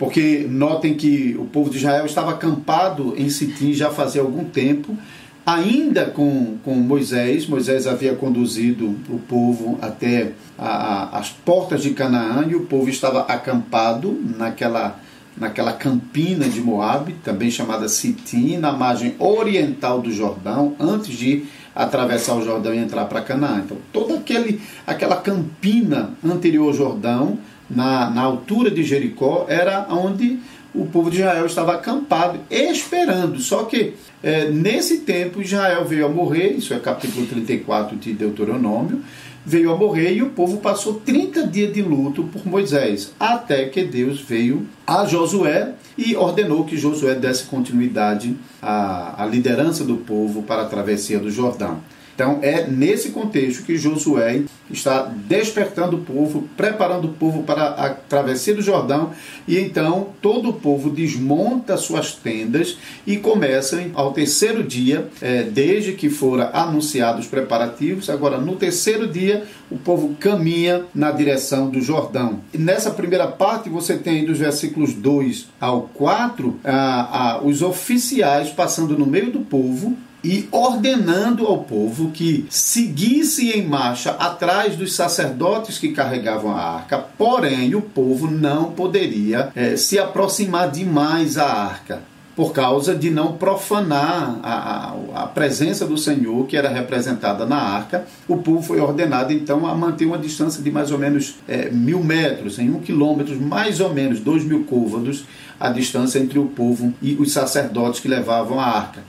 porque 0.00 0.46
notem 0.48 0.94
que 0.94 1.36
o 1.38 1.44
povo 1.44 1.68
de 1.68 1.76
Israel 1.76 2.06
estava 2.06 2.30
acampado 2.30 3.12
em 3.18 3.28
Sitim 3.28 3.74
já 3.74 3.90
fazia 3.90 4.22
algum 4.22 4.46
tempo, 4.46 4.96
ainda 5.44 6.06
com, 6.06 6.56
com 6.64 6.74
Moisés. 6.76 7.46
Moisés 7.46 7.86
havia 7.86 8.14
conduzido 8.14 8.96
o 9.10 9.18
povo 9.18 9.78
até 9.82 10.32
a, 10.56 10.68
a, 10.68 11.18
as 11.18 11.28
portas 11.28 11.82
de 11.82 11.90
Canaã 11.90 12.46
e 12.48 12.54
o 12.54 12.62
povo 12.62 12.88
estava 12.88 13.24
acampado 13.24 14.18
naquela, 14.38 14.98
naquela 15.36 15.74
campina 15.74 16.48
de 16.48 16.62
Moabe, 16.62 17.16
também 17.22 17.50
chamada 17.50 17.86
Sitim, 17.86 18.56
na 18.56 18.72
margem 18.72 19.14
oriental 19.18 20.00
do 20.00 20.10
Jordão, 20.10 20.74
antes 20.80 21.14
de 21.14 21.44
atravessar 21.74 22.36
o 22.36 22.42
Jordão 22.42 22.72
e 22.72 22.78
entrar 22.78 23.04
para 23.04 23.20
Canaã. 23.20 23.60
Então, 23.66 23.76
toda 23.92 24.14
aquele, 24.14 24.62
aquela 24.86 25.16
campina 25.16 26.12
anterior 26.24 26.68
ao 26.68 26.72
Jordão 26.72 27.38
na, 27.70 28.10
na 28.10 28.22
altura 28.22 28.70
de 28.70 28.82
Jericó, 28.82 29.46
era 29.48 29.86
onde 29.88 30.38
o 30.74 30.86
povo 30.86 31.10
de 31.10 31.18
Israel 31.18 31.46
estava 31.46 31.74
acampado, 31.74 32.40
esperando. 32.50 33.40
Só 33.40 33.64
que 33.64 33.94
é, 34.22 34.48
nesse 34.48 34.98
tempo 34.98 35.40
Israel 35.40 35.84
veio 35.84 36.06
a 36.06 36.08
morrer, 36.08 36.52
isso 36.52 36.74
é 36.74 36.78
capítulo 36.78 37.26
34 37.26 37.96
de 37.96 38.12
Deuteronômio, 38.12 39.02
veio 39.44 39.72
a 39.72 39.76
morrer 39.76 40.12
e 40.14 40.22
o 40.22 40.30
povo 40.30 40.58
passou 40.58 40.94
30 40.94 41.46
dias 41.46 41.72
de 41.72 41.82
luto 41.82 42.24
por 42.24 42.46
Moisés, 42.46 43.12
até 43.18 43.64
que 43.66 43.82
Deus 43.82 44.20
veio 44.20 44.66
a 44.86 45.06
Josué 45.06 45.72
e 45.96 46.14
ordenou 46.14 46.64
que 46.64 46.76
Josué 46.76 47.14
desse 47.14 47.44
continuidade 47.44 48.36
à, 48.60 49.22
à 49.22 49.26
liderança 49.26 49.84
do 49.84 49.96
povo 49.96 50.42
para 50.42 50.62
a 50.62 50.66
travessia 50.66 51.18
do 51.18 51.30
Jordão. 51.30 51.80
Então 52.14 52.38
é 52.42 52.66
nesse 52.66 53.10
contexto 53.10 53.64
que 53.64 53.76
Josué 53.76 54.42
está 54.70 55.02
despertando 55.02 55.96
o 55.96 56.00
povo, 56.00 56.48
preparando 56.56 57.06
o 57.08 57.12
povo 57.12 57.42
para 57.42 57.68
a 57.68 57.90
travessia 57.90 58.54
do 58.54 58.62
Jordão, 58.62 59.10
e 59.46 59.58
então 59.58 60.08
todo 60.20 60.50
o 60.50 60.52
povo 60.52 60.90
desmonta 60.90 61.76
suas 61.76 62.12
tendas 62.12 62.78
e 63.06 63.16
começa 63.16 63.82
ao 63.94 64.12
terceiro 64.12 64.62
dia, 64.62 65.08
é, 65.20 65.42
desde 65.42 65.92
que 65.92 66.08
foram 66.08 66.50
anunciados 66.52 67.24
os 67.24 67.30
preparativos, 67.30 68.10
agora 68.10 68.38
no 68.38 68.56
terceiro 68.56 69.06
dia 69.06 69.44
o 69.70 69.78
povo 69.78 70.14
caminha 70.18 70.84
na 70.94 71.10
direção 71.10 71.70
do 71.70 71.80
Jordão. 71.80 72.40
E 72.52 72.58
nessa 72.58 72.90
primeira 72.90 73.26
parte 73.26 73.68
você 73.68 73.96
tem 73.96 74.24
dos 74.24 74.38
versículos 74.38 74.92
2 74.92 75.48
ao 75.60 75.82
4 75.94 76.60
ah, 76.64 77.08
ah, 77.12 77.40
os 77.44 77.62
oficiais 77.62 78.50
passando 78.50 78.98
no 78.98 79.06
meio 79.06 79.30
do 79.30 79.40
povo, 79.40 79.96
e 80.22 80.48
ordenando 80.52 81.46
ao 81.46 81.58
povo 81.58 82.10
que 82.10 82.46
seguisse 82.50 83.50
em 83.50 83.66
marcha 83.66 84.10
atrás 84.12 84.76
dos 84.76 84.94
sacerdotes 84.94 85.78
que 85.78 85.92
carregavam 85.92 86.54
a 86.54 86.60
arca, 86.60 86.98
porém 86.98 87.74
o 87.74 87.82
povo 87.82 88.30
não 88.30 88.72
poderia 88.72 89.50
é, 89.54 89.76
se 89.76 89.98
aproximar 89.98 90.70
demais 90.70 91.38
à 91.38 91.46
arca. 91.46 92.02
Por 92.36 92.52
causa 92.52 92.94
de 92.94 93.10
não 93.10 93.36
profanar 93.36 94.38
a, 94.42 94.54
a, 94.54 95.22
a, 95.24 95.26
presença 95.26 95.84
do 95.84 95.98
Senhor, 95.98 96.46
que 96.46 96.56
era 96.56 96.70
representada 96.70 97.44
na 97.44 97.56
arca, 97.56 98.06
o 98.26 98.38
povo 98.38 98.62
foi 98.62 98.80
ordenado 98.80 99.32
então 99.32 99.66
a 99.66 99.74
manter 99.74 100.06
uma 100.06 100.16
distância 100.16 100.62
de 100.62 100.70
mais 100.70 100.90
ou 100.90 100.98
menos 100.98 101.34
é, 101.46 101.68
mil 101.70 102.02
metros, 102.02 102.58
em 102.58 102.70
um 102.70 102.80
quilômetro, 102.80 103.38
mais 103.38 103.80
ou 103.80 103.92
menos 103.92 104.20
dois 104.20 104.42
mil 104.42 104.64
côvados, 104.64 105.24
a 105.58 105.68
distância 105.68 106.18
entre 106.18 106.38
o 106.38 106.46
povo 106.46 106.94
e 107.02 107.14
os 107.16 107.32
sacerdotes 107.32 108.00
que 108.00 108.08
levavam 108.08 108.58
a 108.58 108.64
arca. 108.64 109.00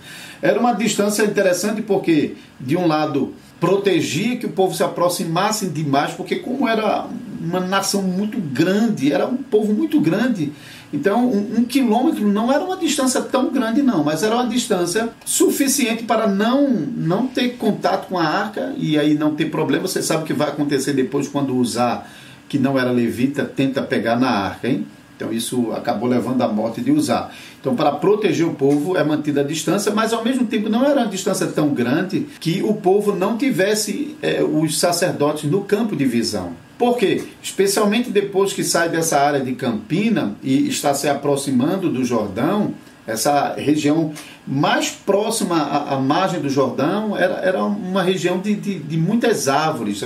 Era 0.42 0.60
uma 0.60 0.74
distância 0.74 1.24
interessante 1.24 1.82
porque, 1.82 2.36
de 2.60 2.76
um 2.76 2.88
lado, 2.88 3.34
protegia 3.60 4.38
que 4.38 4.48
o 4.48 4.52
povo 4.52 4.74
se 4.74 4.84
aproximasse 4.84 5.68
demais, 5.68 6.14
porque 6.14 6.38
como 6.38 6.68
era 6.68 7.06
uma 7.40 7.60
nação 7.60 8.02
muito 8.02 8.40
grande, 8.40 9.12
era 9.12 9.26
um 9.28 9.38
povo 9.38 9.74
muito 9.74 10.00
grande, 10.02 10.52
então 10.94 11.30
um, 11.30 11.60
um, 11.60 11.64
quilômetro 11.64 12.28
não 12.28 12.52
era 12.52 12.64
uma 12.64 12.76
distância 12.76 13.22
tão 13.22 13.50
grande 13.50 13.82
não, 13.82 14.04
mas 14.04 14.24
era 14.24 14.36
uma 14.36 14.48
distância 14.48 15.10
suficiente 15.26 16.04
para 16.04 16.28
não 16.28 16.70
não 16.70 17.28
ter 17.28 17.52
contato 17.58 18.08
com 18.08 18.18
a 18.18 18.26
arca 18.26 18.74
e 18.78 18.98
aí 18.98 19.14
não 19.14 19.34
ter 19.34 19.46
problema. 19.46 19.88
Você 19.88 20.02
sabe 20.02 20.24
o 20.24 20.26
que 20.26 20.34
vai 20.34 20.50
acontecer 20.50 20.94
depois 20.94 21.28
quando 21.28 21.56
usar 21.56 22.12
que 22.50 22.60
não 22.60 22.78
era 22.78 22.92
levita 22.92 23.46
tenta 23.46 23.82
pegar 23.82 24.20
na 24.20 24.30
arca, 24.30 24.68
hein? 24.68 24.86
Então 25.22 25.32
isso 25.32 25.72
acabou 25.72 26.10
levando 26.10 26.42
à 26.42 26.48
morte 26.48 26.82
de 26.82 26.92
usar. 26.92 27.32
Então, 27.60 27.76
para 27.76 27.92
proteger 27.92 28.48
o 28.48 28.56
povo 28.56 28.98
é 28.98 29.04
mantida 29.04 29.42
a 29.42 29.44
distância, 29.44 29.92
mas 29.94 30.12
ao 30.12 30.24
mesmo 30.24 30.48
tempo 30.48 30.68
não 30.68 30.84
era 30.84 31.02
uma 31.02 31.08
distância 31.08 31.46
tão 31.46 31.70
grande 31.70 32.26
que 32.40 32.64
o 32.64 32.74
povo 32.74 33.16
não 33.16 33.38
tivesse 33.38 34.18
é, 34.20 34.42
os 34.42 34.80
sacerdotes 34.80 35.44
no 35.44 35.62
campo 35.62 35.96
de 35.96 36.06
visão. 36.06 36.54
Por 36.76 36.98
quê? 36.98 37.24
Especialmente 37.44 38.10
depois 38.10 38.52
que 38.52 38.64
sai 38.64 38.90
dessa 38.90 39.20
área 39.20 39.42
de 39.42 39.54
Campina 39.54 40.36
e 40.42 40.68
está 40.68 40.96
se 40.96 41.08
aproximando 41.08 41.88
do 41.92 42.04
Jordão, 42.04 42.74
essa 43.06 43.54
região 43.56 44.12
mais 44.48 44.90
próxima 44.90 45.58
à, 45.58 45.94
à 45.94 46.00
margem 46.00 46.40
do 46.40 46.50
Jordão 46.50 47.16
era, 47.16 47.36
era 47.36 47.64
uma 47.64 48.02
região 48.02 48.40
de, 48.40 48.56
de, 48.56 48.80
de 48.80 48.98
muitas 48.98 49.48
árvores. 49.48 50.02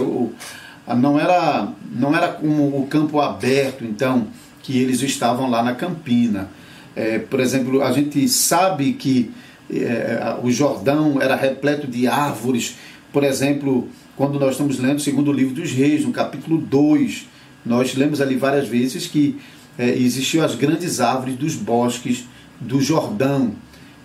Não 0.98 1.18
era, 1.18 1.70
não 1.90 2.14
era 2.14 2.28
como 2.28 2.82
o 2.82 2.86
campo 2.88 3.22
aberto, 3.22 3.86
então 3.86 4.28
que 4.66 4.80
eles 4.80 5.00
estavam 5.04 5.48
lá 5.48 5.62
na 5.62 5.76
Campina. 5.76 6.50
É, 6.96 7.20
por 7.20 7.40
exemplo, 7.40 7.84
a 7.84 7.92
gente 7.92 8.28
sabe 8.28 8.94
que 8.94 9.32
é, 9.72 10.38
o 10.42 10.50
Jordão 10.50 11.22
era 11.22 11.36
repleto 11.36 11.86
de 11.86 12.08
árvores. 12.08 12.76
Por 13.14 13.24
exemplo, 13.24 13.88
quando 14.16 14.40
nós 14.40 14.54
estamos 14.54 14.80
lendo 14.80 14.98
o 14.98 15.02
segundo 15.02 15.32
livro 15.32 15.54
dos 15.54 15.72
reis, 15.72 16.04
no 16.04 16.12
capítulo 16.12 16.58
2, 16.58 17.28
nós 17.64 17.94
lemos 17.94 18.20
ali 18.20 18.36
várias 18.36 18.68
vezes 18.68 19.06
que 19.06 19.38
é, 19.78 19.88
existiam 19.90 20.44
as 20.44 20.56
grandes 20.56 21.00
árvores 21.00 21.36
dos 21.36 21.54
bosques 21.54 22.26
do 22.60 22.82
Jordão. 22.82 23.54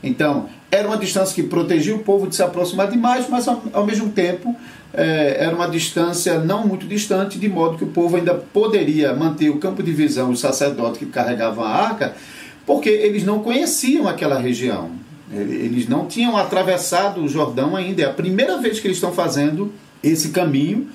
Então, 0.02 0.50
era 0.71 0.87
uma 0.87 0.99
distância 0.99 1.35
que 1.35 1.43
protegia 1.43 1.97
o 1.97 2.00
povo 2.00 2.26
de 2.26 2.37
se 2.37 2.43
aproximar 2.43 2.90
demais, 2.90 3.26
mas 3.31 3.49
ao, 3.49 3.62
ao 3.73 3.87
mesmo 3.87 4.11
tempo 4.11 4.55
é, 4.93 5.45
era 5.45 5.55
uma 5.55 5.69
distância 5.69 6.39
não 6.39 6.67
muito 6.67 6.87
distante, 6.87 7.39
de 7.39 7.49
modo 7.49 7.79
que 7.79 7.85
o 7.85 7.89
povo 7.89 8.17
ainda 8.17 8.35
poderia 8.35 9.15
manter 9.15 9.51
o 9.51 9.59
campo 9.59 9.83
de 9.83 9.93
visão, 9.93 10.31
os 10.31 10.41
sacerdotes 10.41 10.99
que 10.99 11.07
carregavam 11.07 11.65
a 11.65 11.69
arca, 11.69 12.15
porque 12.67 12.89
eles 12.89 13.25
não 13.25 13.41
conheciam 13.41 14.09
aquela 14.09 14.39
região. 14.39 14.91
Eles 15.33 15.89
não 15.89 16.07
tinham 16.07 16.37
atravessado 16.37 17.21
o 17.21 17.29
Jordão 17.29 17.77
ainda. 17.77 18.03
É 18.03 18.07
a 18.07 18.13
primeira 18.13 18.59
vez 18.59 18.81
que 18.81 18.89
eles 18.89 18.97
estão 18.97 19.13
fazendo 19.13 19.73
esse 20.03 20.31
caminho 20.31 20.89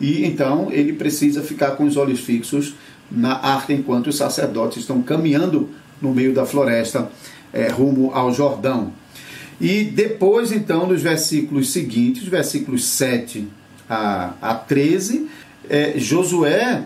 e 0.00 0.24
então 0.24 0.68
ele 0.70 0.94
precisa 0.94 1.42
ficar 1.42 1.72
com 1.72 1.84
os 1.84 1.96
olhos 1.96 2.20
fixos 2.20 2.74
na 3.10 3.34
arca 3.34 3.72
enquanto 3.72 4.06
os 4.06 4.16
sacerdotes 4.16 4.78
estão 4.78 5.02
caminhando 5.02 5.68
no 6.00 6.12
meio 6.12 6.32
da 6.32 6.46
floresta 6.46 7.10
é, 7.52 7.68
rumo 7.68 8.10
ao 8.14 8.32
Jordão. 8.32 8.92
E 9.62 9.84
depois, 9.84 10.50
então, 10.50 10.88
nos 10.88 11.00
versículos 11.00 11.70
seguintes, 11.70 12.24
versículos 12.24 12.84
7 12.84 13.46
a, 13.88 14.32
a 14.42 14.54
13, 14.56 15.28
é, 15.70 15.92
Josué 15.96 16.82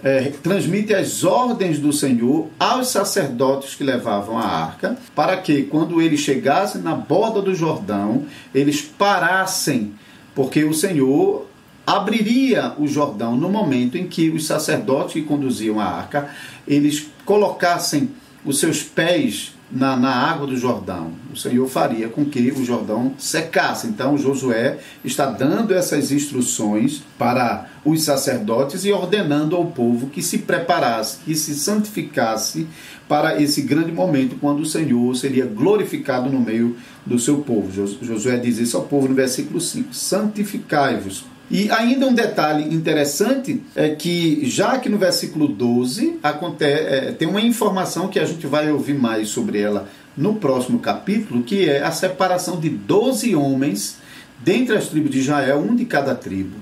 é, 0.00 0.32
transmite 0.40 0.94
as 0.94 1.24
ordens 1.24 1.80
do 1.80 1.92
Senhor 1.92 2.46
aos 2.56 2.86
sacerdotes 2.86 3.74
que 3.74 3.82
levavam 3.82 4.38
a 4.38 4.46
arca, 4.46 4.96
para 5.12 5.38
que, 5.38 5.64
quando 5.64 6.00
eles 6.00 6.20
chegassem 6.20 6.80
na 6.80 6.94
borda 6.94 7.42
do 7.42 7.52
Jordão, 7.52 8.26
eles 8.54 8.80
parassem, 8.80 9.92
porque 10.32 10.62
o 10.62 10.72
Senhor 10.72 11.48
abriria 11.84 12.74
o 12.78 12.86
Jordão 12.86 13.36
no 13.36 13.48
momento 13.48 13.98
em 13.98 14.06
que 14.06 14.30
os 14.30 14.46
sacerdotes 14.46 15.14
que 15.14 15.22
conduziam 15.22 15.80
a 15.80 15.84
arca, 15.84 16.30
eles 16.64 17.08
colocassem 17.24 18.10
os 18.44 18.60
seus 18.60 18.84
pés 18.84 19.52
na, 19.70 19.96
na 19.96 20.10
água 20.10 20.46
do 20.46 20.56
Jordão. 20.56 21.12
O 21.32 21.36
Senhor 21.36 21.66
faria 21.68 22.08
com 22.08 22.24
que 22.24 22.50
o 22.50 22.64
Jordão 22.64 23.12
secasse. 23.18 23.86
Então 23.86 24.18
Josué 24.18 24.78
está 25.04 25.26
dando 25.26 25.72
essas 25.72 26.10
instruções 26.10 27.02
para 27.18 27.66
os 27.84 28.02
sacerdotes 28.02 28.84
e 28.84 28.92
ordenando 28.92 29.56
ao 29.56 29.66
povo 29.66 30.08
que 30.08 30.22
se 30.22 30.38
preparasse, 30.38 31.18
que 31.24 31.34
se 31.34 31.54
santificasse 31.54 32.66
para 33.08 33.40
esse 33.40 33.62
grande 33.62 33.92
momento 33.92 34.36
quando 34.40 34.60
o 34.60 34.66
Senhor 34.66 35.14
seria 35.16 35.46
glorificado 35.46 36.30
no 36.30 36.40
meio 36.40 36.76
do 37.04 37.18
seu 37.18 37.38
povo. 37.38 37.70
Josué 38.02 38.36
diz 38.36 38.58
isso 38.58 38.76
ao 38.76 38.84
povo 38.84 39.08
no 39.08 39.14
versículo 39.14 39.60
5: 39.60 39.94
Santificai-vos 39.94 41.24
e 41.50 41.68
ainda 41.70 42.06
um 42.06 42.14
detalhe 42.14 42.72
interessante 42.72 43.60
é 43.74 43.88
que, 43.88 44.48
já 44.48 44.78
que 44.78 44.88
no 44.88 44.96
versículo 44.96 45.48
12 45.48 46.20
acontece, 46.22 46.82
é, 46.82 47.12
tem 47.12 47.26
uma 47.26 47.40
informação 47.40 48.06
que 48.06 48.20
a 48.20 48.24
gente 48.24 48.46
vai 48.46 48.70
ouvir 48.70 48.94
mais 48.94 49.30
sobre 49.30 49.60
ela 49.60 49.88
no 50.16 50.36
próximo 50.36 50.78
capítulo, 50.78 51.42
que 51.42 51.68
é 51.68 51.82
a 51.82 51.90
separação 51.90 52.60
de 52.60 52.68
12 52.68 53.34
homens 53.34 53.96
dentre 54.38 54.76
as 54.76 54.86
tribos 54.86 55.10
de 55.10 55.18
Israel, 55.18 55.58
um 55.58 55.74
de 55.74 55.84
cada 55.86 56.14
tribo. 56.14 56.56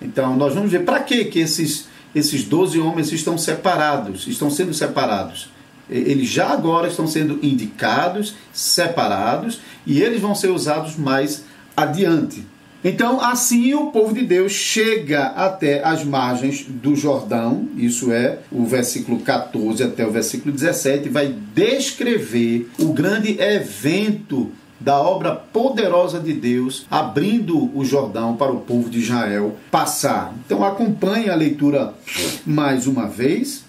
Então, 0.00 0.36
nós 0.36 0.54
vamos 0.54 0.70
ver 0.70 0.84
para 0.84 1.00
que 1.00 1.30
esses, 1.38 1.88
esses 2.14 2.44
12 2.44 2.78
homens 2.80 3.10
estão 3.10 3.38
separados, 3.38 4.26
estão 4.26 4.50
sendo 4.50 4.74
separados. 4.74 5.48
Eles 5.88 6.28
já 6.28 6.48
agora 6.50 6.86
estão 6.86 7.06
sendo 7.06 7.38
indicados, 7.42 8.34
separados, 8.52 9.60
e 9.86 10.02
eles 10.02 10.20
vão 10.20 10.34
ser 10.34 10.50
usados 10.50 10.96
mais 10.96 11.44
adiante. 11.74 12.44
Então, 12.84 13.20
assim 13.20 13.74
o 13.74 13.90
povo 13.90 14.14
de 14.14 14.24
Deus 14.24 14.52
chega 14.52 15.26
até 15.28 15.84
as 15.84 16.04
margens 16.04 16.64
do 16.68 16.94
Jordão, 16.94 17.68
isso 17.76 18.12
é 18.12 18.38
o 18.52 18.64
versículo 18.64 19.18
14 19.18 19.82
até 19.82 20.06
o 20.06 20.12
versículo 20.12 20.52
17, 20.52 21.08
vai 21.08 21.34
descrever 21.54 22.70
o 22.78 22.92
grande 22.92 23.40
evento 23.40 24.52
da 24.80 25.00
obra 25.00 25.34
poderosa 25.34 26.20
de 26.20 26.32
Deus, 26.32 26.86
abrindo 26.88 27.76
o 27.76 27.84
Jordão 27.84 28.36
para 28.36 28.52
o 28.52 28.60
povo 28.60 28.88
de 28.88 29.00
Israel 29.00 29.56
passar. 29.72 30.32
Então, 30.46 30.64
acompanhe 30.64 31.28
a 31.28 31.34
leitura 31.34 31.94
mais 32.46 32.86
uma 32.86 33.08
vez. 33.08 33.64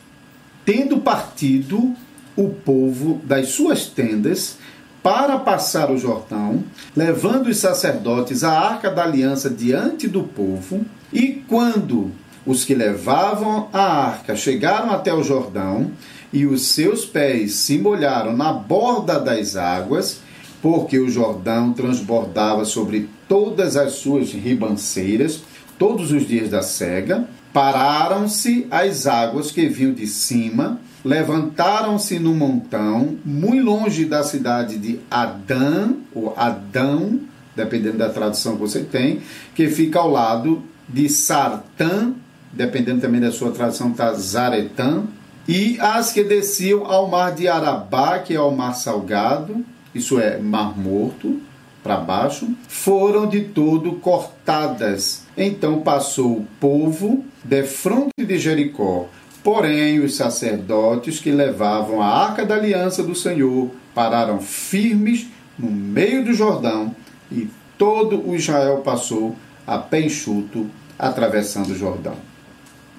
Tendo 0.63 1.00
partido 1.00 1.96
o 2.38 2.50
povo 2.50 3.20
das 3.24 3.50
suas 3.50 3.88
tendas, 3.88 4.60
para 5.01 5.38
passar 5.38 5.89
o 5.91 5.98
Jordão, 5.98 6.63
levando 6.96 7.48
os 7.48 7.58
sacerdotes 7.58 8.44
a 8.44 8.51
arca 8.51 8.89
da 8.89 9.03
aliança 9.03 9.50
diante 9.50 10.08
do 10.08 10.24
povo, 10.24 10.86
e 11.12 11.44
quando 11.48 12.12
os 12.46 12.65
que 12.65 12.74
levavam 12.74 13.70
a 13.72 13.82
arca 13.82 14.36
chegaram 14.36 14.91
até 14.91 15.13
o 15.13 15.24
Jordão, 15.24 15.91
e 16.32 16.46
os 16.46 16.68
seus 16.68 17.06
pés 17.06 17.53
se 17.53 17.77
molharam 17.77 18.36
na 18.36 18.53
borda 18.53 19.20
das 19.20 19.56
águas, 19.56 20.20
porque 20.62 21.00
o 21.00 21.10
Jordão 21.10 21.74
transbordava 21.74 22.65
sobre 22.65 23.10
todas 23.27 23.77
as 23.77 23.94
suas 23.94 24.32
ribanceiras, 24.32 25.41
todos 25.77 26.12
os 26.12 26.27
dias 26.27 26.50
da 26.50 26.62
cega. 26.62 27.27
Pararam-se 27.53 28.68
as 28.70 29.08
águas 29.08 29.51
que 29.51 29.68
vinham 29.68 29.94
de 29.94 30.06
cima, 30.06 30.79
levantaram-se 31.03 32.20
no 32.20 32.34
montão, 32.34 33.18
muito 33.24 33.63
longe 33.63 34.06
da 34.06 34.24
cidade 34.24 34.77
de 34.77 35.00
Adã, 35.10 35.94
ou 36.13 36.34
Adão, 36.36 37.20
dependendo 37.56 37.98
da 37.98 38.10
tradução 38.10 38.53
que 38.53 38.62
você 38.62 38.82
tem, 38.82 39.22
que 39.56 39.70
fica 39.70 40.00
ao 40.00 40.10
lado 40.10 40.63
de 40.88 41.08
Sartã, 41.10 42.13
dependendo 42.51 43.01
também 43.01 43.22
da 43.22 43.32
sua 43.32 43.51
tradução, 43.51 43.91
está 43.91 44.13
Zaretã, 44.13 45.03
e 45.48 45.79
as 45.79 46.12
que 46.12 46.24
desciam 46.24 46.86
ao 46.86 47.08
mar 47.08 47.34
de 47.34 47.48
Arabá, 47.48 48.20
que 48.20 48.36
é 48.36 48.41
o 48.41 48.51
mar 48.51 48.74
salgado, 48.74 49.65
isso 49.94 50.20
é, 50.20 50.38
mar 50.38 50.77
morto, 50.77 51.41
para 51.82 51.98
baixo, 51.98 52.48
foram 52.68 53.27
de 53.27 53.41
todo 53.41 53.94
cortadas. 53.94 55.24
Então 55.36 55.82
passou 55.82 56.34
o 56.34 56.48
povo 56.60 57.24
de 57.44 57.63
fronte 57.63 58.25
de 58.25 58.38
Jericó. 58.38 59.08
Porém, 59.43 60.00
os 60.00 60.15
sacerdotes 60.15 61.19
que 61.19 61.31
levavam 61.31 62.01
a 62.01 62.08
arca 62.08 62.46
da 62.46 62.55
aliança 62.55 63.01
do 63.01 63.15
Senhor 63.15 63.72
pararam 63.96 64.39
firmes 64.39 65.27
no 65.58 65.72
meio 65.72 66.25
do 66.25 66.34
Jordão 66.34 66.93
e 67.31 67.48
todo 67.77 68.27
o 68.27 68.36
Israel 68.36 68.77
passou 68.77 69.36
a 69.65 69.77
pé 69.77 70.01
enxuto 70.01 70.67
atravessando 70.98 71.69
o 71.69 71.75
Jordão. 71.75 72.15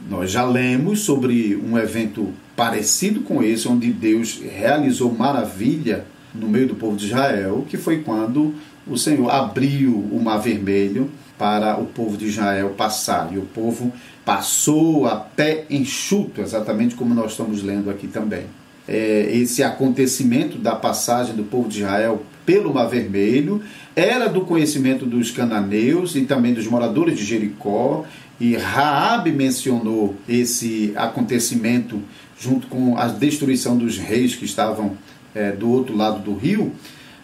Nós 0.08 0.30
já 0.30 0.44
lemos 0.44 1.00
sobre 1.00 1.54
um 1.56 1.76
evento 1.76 2.32
parecido 2.56 3.20
com 3.20 3.42
esse, 3.42 3.68
onde 3.68 3.92
Deus 3.92 4.40
realizou 4.40 5.12
maravilha 5.12 6.06
no 6.34 6.48
meio 6.48 6.68
do 6.68 6.74
povo 6.74 6.96
de 6.96 7.06
Israel, 7.06 7.66
que 7.68 7.76
foi 7.76 8.02
quando 8.02 8.54
o 8.86 8.96
Senhor 8.96 9.28
abriu 9.30 9.94
o 9.94 10.20
Mar 10.22 10.38
Vermelho 10.38 11.10
para 11.40 11.80
o 11.80 11.86
povo 11.86 12.18
de 12.18 12.26
Israel 12.26 12.74
passar. 12.76 13.32
E 13.32 13.38
o 13.38 13.46
povo 13.46 13.90
passou 14.26 15.06
a 15.06 15.16
pé 15.16 15.64
enxuto, 15.70 16.42
exatamente 16.42 16.94
como 16.94 17.14
nós 17.14 17.30
estamos 17.30 17.62
lendo 17.62 17.88
aqui 17.88 18.06
também. 18.06 18.44
É, 18.86 19.30
esse 19.32 19.62
acontecimento 19.62 20.58
da 20.58 20.76
passagem 20.76 21.34
do 21.34 21.44
povo 21.44 21.66
de 21.66 21.78
Israel 21.78 22.20
pelo 22.44 22.74
Mar 22.74 22.88
Vermelho 22.88 23.62
era 23.96 24.28
do 24.28 24.42
conhecimento 24.42 25.06
dos 25.06 25.30
cananeus 25.30 26.14
e 26.14 26.26
também 26.26 26.52
dos 26.52 26.66
moradores 26.66 27.16
de 27.16 27.24
Jericó 27.24 28.04
e 28.38 28.54
Raab 28.54 29.30
mencionou 29.32 30.16
esse 30.28 30.92
acontecimento 30.94 32.02
junto 32.38 32.66
com 32.66 32.98
a 32.98 33.06
destruição 33.06 33.78
dos 33.78 33.96
reis 33.96 34.34
que 34.34 34.44
estavam 34.44 34.92
é, 35.34 35.52
do 35.52 35.70
outro 35.70 35.96
lado 35.96 36.20
do 36.20 36.34
rio, 36.34 36.72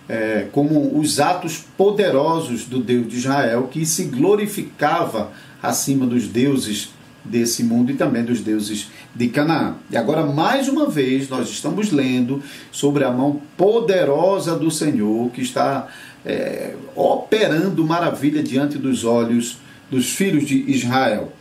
é, 0.09 0.47
como 0.53 0.99
os 0.99 1.19
atos 1.19 1.65
poderosos 1.77 2.65
do 2.65 2.81
Deus 2.81 3.09
de 3.09 3.17
Israel 3.17 3.69
que 3.71 3.85
se 3.85 4.05
glorificava 4.05 5.33
acima 5.63 6.07
dos 6.07 6.29
deuses 6.29 6.91
desse 7.25 7.65
mundo 7.65 7.91
e 7.91 7.95
também 7.95 8.25
dos 8.25 8.41
deuses 8.41 8.89
de 9.15 9.29
Canaã. 9.29 9.75
E 9.91 9.97
agora, 9.97 10.25
mais 10.25 10.69
uma 10.69 10.89
vez, 10.89 11.29
nós 11.29 11.49
estamos 11.49 11.91
lendo 11.91 12.43
sobre 12.71 13.05
a 13.05 13.11
mão 13.11 13.41
poderosa 13.57 14.57
do 14.57 14.71
Senhor 14.71 15.31
que 15.31 15.41
está 15.41 15.89
é, 16.25 16.75
operando 16.95 17.85
maravilha 17.85 18.43
diante 18.43 18.79
dos 18.79 19.05
olhos 19.05 19.59
dos 19.91 20.11
filhos 20.11 20.47
de 20.47 20.71
Israel. 20.71 21.33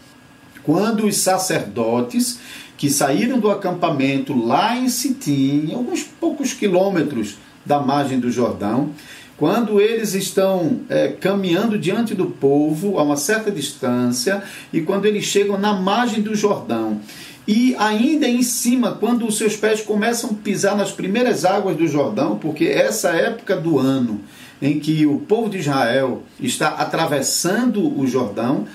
Quando 0.64 1.06
os 1.06 1.18
sacerdotes 1.18 2.40
que 2.78 2.90
saíram 2.90 3.40
do 3.40 3.50
acampamento 3.50 4.38
lá 4.38 4.76
em 4.76 4.90
Sitim, 4.90 5.72
alguns 5.74 6.04
poucos 6.04 6.54
quilômetros 6.54 7.38
da 7.66 7.80
margem 7.80 8.20
do 8.20 8.32
Jordão, 8.32 8.92
quando 9.38 9.82
eles 9.82 10.14
estão 10.14 10.80
é, 10.88 11.10
caminhando 11.10 11.78
diante 11.78 12.14
do 12.14 12.28
povo 12.28 12.98
a 12.98 13.04
uma 13.04 13.18
certa 13.18 13.52
distância 13.52 14.44
e 14.72 14.82
quando 14.82 15.06
eles 15.06 15.26
chegam 15.26 15.58
na 15.58 15.74
margem 15.74 16.22
do 16.22 16.36
Jordão. 16.36 17.02
E 17.48 17.76
ainda 17.78 18.28
em 18.28 18.42
cima, 18.42 18.94
quando 18.94 19.28
os 19.28 19.38
seus 19.38 19.56
pés 19.56 19.82
começam 19.82 20.32
a 20.32 20.34
pisar 20.34 20.76
nas 20.76 20.92
primeiras 20.92 21.46
águas 21.46 21.78
do 21.78 21.88
Jordão, 21.88 22.40
porque 22.40 22.66
essa 22.66 23.10
época 23.10 23.56
do 23.56 23.78
ano 23.78 24.22
em 24.62 24.80
que 24.80 25.06
o 25.06 25.20
povo 25.20 25.50
de 25.50 25.60
Israel 25.60 26.24
está 26.40 26.70
atravessando 26.70 28.00
o 28.00 28.08
Jordão, 28.08 28.66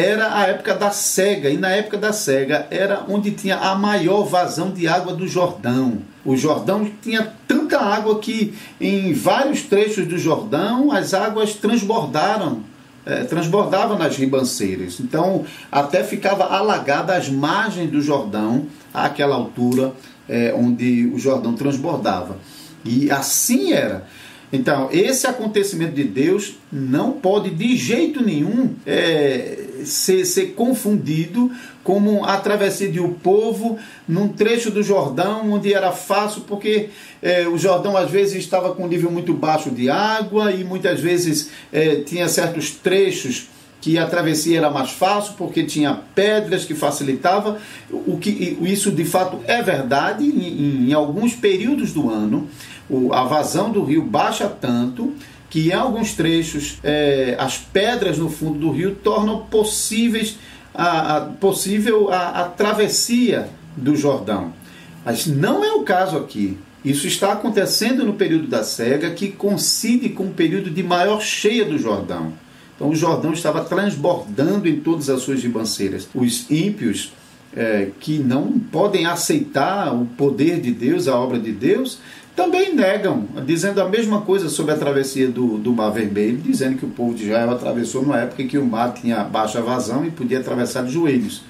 era 0.00 0.34
a 0.34 0.46
época 0.46 0.74
da 0.74 0.90
cega, 0.90 1.50
e 1.50 1.58
na 1.58 1.70
época 1.70 1.98
da 1.98 2.12
cega 2.12 2.66
era 2.70 3.04
onde 3.08 3.30
tinha 3.32 3.56
a 3.56 3.74
maior 3.74 4.22
vazão 4.22 4.70
de 4.70 4.88
água 4.88 5.14
do 5.14 5.28
Jordão. 5.28 5.98
O 6.24 6.36
Jordão 6.36 6.90
tinha 7.02 7.32
tanta 7.46 7.78
água 7.78 8.18
que 8.18 8.54
em 8.80 9.12
vários 9.12 9.62
trechos 9.62 10.06
do 10.06 10.18
Jordão 10.18 10.90
as 10.90 11.12
águas 11.12 11.54
transbordaram, 11.54 12.62
é, 13.04 13.24
transbordavam 13.24 13.98
nas 13.98 14.16
ribanceiras. 14.16 14.98
Então 15.00 15.44
até 15.70 16.02
ficava 16.02 16.44
alagada 16.44 17.14
as 17.14 17.28
margens 17.28 17.90
do 17.90 18.00
Jordão 18.00 18.66
àquela 18.92 19.36
altura 19.36 19.92
é, 20.28 20.54
onde 20.56 21.10
o 21.12 21.18
Jordão 21.18 21.54
transbordava. 21.54 22.36
E 22.84 23.10
assim 23.10 23.72
era. 23.72 24.06
Então, 24.52 24.88
esse 24.90 25.26
acontecimento 25.26 25.92
de 25.92 26.02
Deus 26.02 26.56
não 26.72 27.12
pode 27.12 27.50
de 27.50 27.76
jeito 27.76 28.24
nenhum 28.24 28.74
é, 28.84 29.58
ser, 29.84 30.24
ser 30.24 30.54
confundido 30.54 31.50
como 31.84 32.24
a 32.24 32.36
travessia 32.36 32.90
de 32.90 33.00
um 33.00 33.12
povo 33.12 33.78
num 34.08 34.28
trecho 34.28 34.70
do 34.70 34.82
Jordão 34.82 35.52
onde 35.52 35.72
era 35.72 35.92
fácil, 35.92 36.42
porque 36.42 36.90
é, 37.22 37.46
o 37.46 37.56
Jordão 37.56 37.96
às 37.96 38.10
vezes 38.10 38.36
estava 38.36 38.74
com 38.74 38.84
um 38.84 38.88
nível 38.88 39.10
muito 39.10 39.32
baixo 39.32 39.70
de 39.70 39.88
água 39.88 40.50
e 40.52 40.64
muitas 40.64 41.00
vezes 41.00 41.50
é, 41.72 41.96
tinha 41.96 42.28
certos 42.28 42.70
trechos 42.70 43.48
que 43.80 43.96
a 43.96 44.06
travessia 44.06 44.58
era 44.58 44.70
mais 44.70 44.90
fácil 44.90 45.34
porque 45.38 45.64
tinha 45.64 45.98
pedras 46.14 46.64
que 46.64 46.74
facilitava 46.74 47.58
o 47.90 48.18
que 48.18 48.58
isso 48.60 48.90
de 48.90 49.04
fato 49.04 49.40
é 49.46 49.62
verdade 49.62 50.24
em, 50.24 50.90
em 50.90 50.92
alguns 50.92 51.34
períodos 51.34 51.92
do 51.92 52.10
ano 52.10 52.48
o, 52.90 53.12
a 53.12 53.24
vazão 53.24 53.70
do 53.70 53.82
rio 53.82 54.02
baixa 54.02 54.48
tanto 54.48 55.14
que 55.48 55.68
em 55.68 55.72
alguns 55.72 56.14
trechos 56.14 56.78
é, 56.82 57.36
as 57.38 57.58
pedras 57.58 58.18
no 58.18 58.28
fundo 58.28 58.58
do 58.58 58.70
rio 58.70 58.94
tornam 58.94 59.46
possíveis 59.46 60.36
a, 60.74 61.16
a 61.16 61.20
possível 61.20 62.12
a, 62.12 62.42
a 62.42 62.44
travessia 62.44 63.48
do 63.76 63.96
Jordão. 63.96 64.52
Mas 65.04 65.26
não 65.26 65.64
é 65.64 65.72
o 65.72 65.82
caso 65.82 66.16
aqui. 66.16 66.56
Isso 66.84 67.06
está 67.06 67.32
acontecendo 67.32 68.04
no 68.04 68.14
período 68.14 68.46
da 68.46 68.62
cega, 68.62 69.10
que 69.10 69.28
coincide 69.28 70.10
com 70.10 70.24
o 70.24 70.32
período 70.32 70.70
de 70.70 70.82
maior 70.82 71.20
cheia 71.20 71.64
do 71.64 71.78
Jordão. 71.78 72.32
Então 72.74 72.88
o 72.88 72.96
Jordão 72.96 73.32
estava 73.32 73.62
transbordando 73.62 74.66
em 74.68 74.80
todas 74.80 75.10
as 75.10 75.20
suas 75.20 75.42
ribanceiras. 75.42 76.08
Os 76.14 76.50
ímpios 76.50 77.12
é, 77.54 77.88
que 77.98 78.18
não 78.18 78.58
podem 78.58 79.06
aceitar 79.06 79.94
o 79.94 80.06
poder 80.06 80.60
de 80.60 80.72
Deus, 80.72 81.08
a 81.08 81.18
obra 81.18 81.38
de 81.38 81.52
Deus, 81.52 81.98
também 82.40 82.74
negam, 82.74 83.26
dizendo 83.44 83.82
a 83.82 83.88
mesma 83.88 84.22
coisa 84.22 84.48
sobre 84.48 84.72
a 84.72 84.76
travessia 84.76 85.28
do, 85.28 85.58
do 85.58 85.74
Mar 85.74 85.90
Vermelho, 85.90 86.38
dizendo 86.38 86.78
que 86.78 86.86
o 86.86 86.88
povo 86.88 87.14
de 87.14 87.24
Israel 87.24 87.50
atravessou 87.50 88.00
numa 88.00 88.18
época 88.18 88.42
em 88.42 88.48
que 88.48 88.56
o 88.56 88.64
mar 88.64 88.94
tinha 88.94 89.22
baixa 89.22 89.60
vazão 89.60 90.06
e 90.06 90.10
podia 90.10 90.40
atravessar 90.40 90.82
de 90.82 90.90
joelhos, 90.90 91.42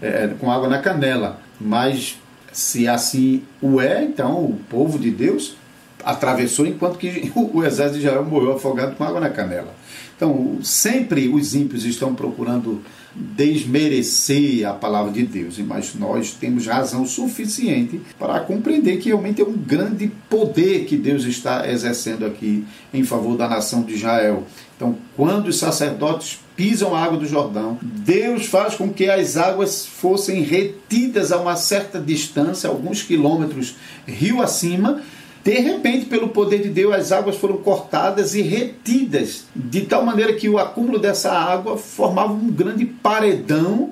é, 0.00 0.30
com 0.40 0.50
água 0.50 0.66
na 0.66 0.78
canela. 0.78 1.38
Mas 1.60 2.18
se 2.50 2.88
assim 2.88 3.42
o 3.60 3.78
é, 3.78 4.02
então 4.02 4.42
o 4.42 4.58
povo 4.70 4.98
de 4.98 5.10
Deus 5.10 5.54
atravessou 6.04 6.66
enquanto 6.66 6.98
que 6.98 7.32
o 7.36 7.64
exército 7.64 8.00
de 8.00 8.06
Israel 8.06 8.24
morreu 8.24 8.52
afogado 8.52 8.96
com 8.96 9.04
água 9.04 9.20
na 9.20 9.30
canela. 9.30 9.74
Então, 10.16 10.58
sempre 10.62 11.28
os 11.28 11.54
ímpios 11.54 11.84
estão 11.84 12.12
procurando 12.14 12.82
desmerecer 13.14 14.68
a 14.68 14.72
palavra 14.72 15.12
de 15.12 15.22
Deus, 15.22 15.58
mas 15.58 15.94
nós 15.94 16.32
temos 16.32 16.66
razão 16.66 17.06
suficiente 17.06 18.00
para 18.18 18.40
compreender 18.40 18.98
que 18.98 19.08
realmente 19.08 19.40
é 19.40 19.44
um 19.44 19.56
grande 19.56 20.10
poder 20.28 20.84
que 20.84 20.96
Deus 20.96 21.24
está 21.24 21.68
exercendo 21.68 22.26
aqui 22.26 22.64
em 22.92 23.04
favor 23.04 23.36
da 23.36 23.48
nação 23.48 23.82
de 23.82 23.94
Israel. 23.94 24.44
Então, 24.76 24.96
quando 25.16 25.48
os 25.48 25.58
sacerdotes 25.58 26.38
pisam 26.56 26.94
a 26.94 27.02
água 27.02 27.18
do 27.18 27.26
Jordão, 27.26 27.78
Deus 27.80 28.46
faz 28.46 28.74
com 28.74 28.92
que 28.92 29.08
as 29.08 29.36
águas 29.36 29.86
fossem 29.86 30.42
retidas 30.42 31.32
a 31.32 31.40
uma 31.40 31.56
certa 31.56 32.00
distância, 32.00 32.68
alguns 32.68 33.02
quilômetros 33.02 33.76
rio 34.06 34.42
acima, 34.42 35.00
de 35.44 35.54
repente, 35.60 36.06
pelo 36.06 36.28
poder 36.28 36.62
de 36.62 36.68
Deus, 36.68 36.94
as 36.94 37.12
águas 37.12 37.36
foram 37.36 37.58
cortadas 37.58 38.34
e 38.34 38.42
retidas, 38.42 39.46
de 39.54 39.82
tal 39.82 40.04
maneira 40.04 40.34
que 40.34 40.48
o 40.48 40.58
acúmulo 40.58 40.98
dessa 40.98 41.32
água 41.32 41.76
formava 41.76 42.32
um 42.32 42.50
grande 42.50 42.84
paredão, 42.84 43.90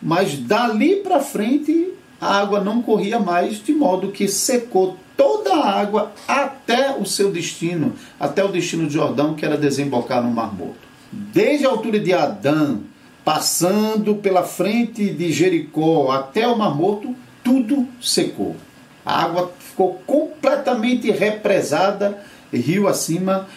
mas 0.00 0.38
dali 0.38 0.96
para 0.96 1.20
frente 1.20 1.92
a 2.20 2.38
água 2.38 2.60
não 2.60 2.80
corria 2.80 3.18
mais, 3.18 3.62
de 3.62 3.72
modo 3.72 4.12
que 4.12 4.28
secou 4.28 4.96
toda 5.16 5.54
a 5.54 5.80
água 5.80 6.12
até 6.28 6.96
o 6.96 7.04
seu 7.04 7.32
destino, 7.32 7.94
até 8.18 8.44
o 8.44 8.48
destino 8.48 8.86
de 8.86 8.94
Jordão, 8.94 9.34
que 9.34 9.44
era 9.44 9.56
desembocar 9.56 10.22
no 10.22 10.30
Mar 10.30 10.54
Morto. 10.54 10.76
Desde 11.10 11.66
a 11.66 11.70
altura 11.70 11.98
de 11.98 12.12
Adão 12.12 12.82
passando 13.24 14.16
pela 14.16 14.42
frente 14.42 15.10
de 15.10 15.32
Jericó 15.32 16.10
até 16.10 16.46
o 16.46 16.56
Mar 16.56 16.74
Morto, 16.74 17.14
tudo 17.42 17.86
secou. 18.00 18.56
A 19.04 19.24
água 19.24 19.52
ficou 19.58 19.94
completamente 20.06 21.10
represada, 21.10 22.22
rio 22.52 22.86
acima, 22.88 23.48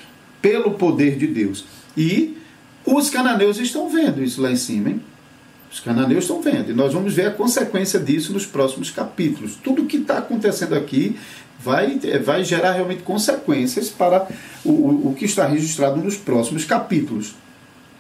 pelo 0.42 0.72
poder 0.72 1.18
de 1.18 1.28
Deus. 1.28 1.66
E 1.96 2.38
os 2.86 3.10
cananeus 3.10 3.58
estão 3.58 3.90
vendo 3.90 4.24
isso 4.24 4.42
lá 4.42 4.52
em 4.52 4.56
cima, 4.56 4.90
hein? 4.90 5.02
Os 5.72 5.80
cananeus 5.80 6.24
estão 6.24 6.42
vendo. 6.42 6.72
E 6.72 6.74
nós 6.74 6.94
vamos 6.94 7.14
ver 7.14 7.28
a 7.28 7.32
consequência 7.32 8.00
disso 8.00 8.32
nos 8.32 8.46
próximos 8.46 8.90
capítulos. 8.92 9.56
Tudo 9.56 9.82
o 9.82 9.86
que 9.86 9.98
está 9.98 10.20
acontecendo 10.20 10.74
aqui 10.74 11.18
vai, 11.60 12.00
vai 12.24 12.44
gerar 12.44 12.72
realmente 12.72 13.04
consequências 13.04 13.90
para 13.90 14.28
o, 14.64 15.10
o 15.10 15.16
que 15.18 15.26
está 15.26 15.46
registrado 15.48 15.98
nos 15.98 16.16
próximos 16.16 16.64
capítulos. 16.64 17.36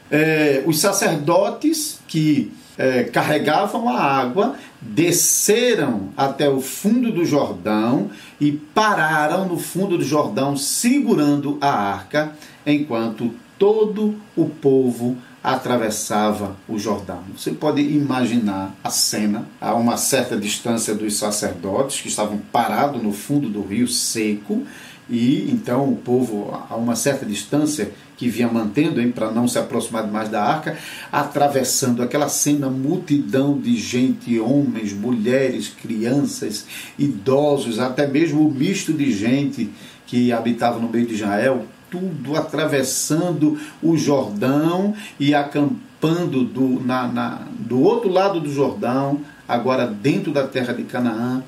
É, 0.10 0.64
os 0.66 0.80
sacerdotes 0.80 2.00
que 2.08 2.52
é, 2.78 3.04
carregavam 3.04 3.90
a 3.90 4.02
água 4.02 4.56
desceram 4.82 6.10
até 6.16 6.48
o 6.48 6.62
fundo 6.62 7.12
do 7.12 7.26
Jordão 7.26 8.10
e 8.40 8.52
pararam 8.52 9.48
no 9.48 9.58
fundo 9.58 9.98
do 9.98 10.04
Jordão 10.04 10.56
segurando 10.56 11.58
a 11.60 11.72
arca, 11.72 12.34
enquanto 12.66 13.34
todo 13.58 14.16
o 14.36 14.48
povo 14.48 15.18
atravessava 15.44 16.56
o 16.68 16.78
Jordão. 16.80 17.20
Você 17.38 17.52
pode 17.52 17.82
imaginar 17.82 18.76
a 18.84 18.90
cena 18.90 19.46
a 19.62 19.76
uma 19.76 19.96
certa 19.96 20.36
distância 20.36 20.96
dos 20.96 21.18
sacerdotes 21.18 22.02
que 22.02 22.08
estavam 22.08 22.40
parados 22.52 23.02
no 23.02 23.12
fundo 23.12 23.48
do 23.48 23.62
rio 23.62 23.88
seco 23.88 24.64
e 25.10 25.50
então 25.52 25.90
o 25.90 25.96
povo 25.96 26.52
a 26.70 26.76
uma 26.76 26.96
certa 26.96 27.26
distância 27.26 27.92
que 28.18 28.30
vinha 28.30 28.48
mantendo 28.48 29.06
para 29.12 29.32
não 29.32 29.48
se 29.48 29.60
aproximar 29.60 30.08
mais 30.08 30.30
da 30.30 30.42
arca, 30.42 30.78
atravessando 31.12 32.02
aquela 32.02 32.30
cena 32.30 32.70
multidão 32.70 33.58
de 33.60 33.78
gente, 33.78 34.40
homens, 34.40 34.94
mulheres, 34.94 35.68
crianças, 35.68 36.66
idosos, 36.98 37.80
até 37.80 38.08
mesmo 38.08 38.48
o 38.48 38.52
misto 38.52 38.94
de 38.94 39.12
gente 39.12 39.70
que 40.08 40.32
habitava 40.32 40.80
no 40.80 40.90
meio 40.90 41.06
de 41.06 41.16
Israel, 41.16 41.66
tudo 41.90 42.36
atravessando 42.36 43.60
o 43.82 43.98
Jordão 43.98 44.94
e 45.20 45.34
acampando 45.34 46.44
do, 46.44 46.82
na, 46.84 47.08
na, 47.08 47.42
do 47.60 47.82
outro 47.82 48.10
lado 48.10 48.40
do 48.40 48.52
Jordão, 48.52 49.22
agora 49.48 49.88
dentro 49.88 50.32
da 50.32 50.48
terra 50.48 50.74
de 50.74 50.84
Canaã, 50.84 51.44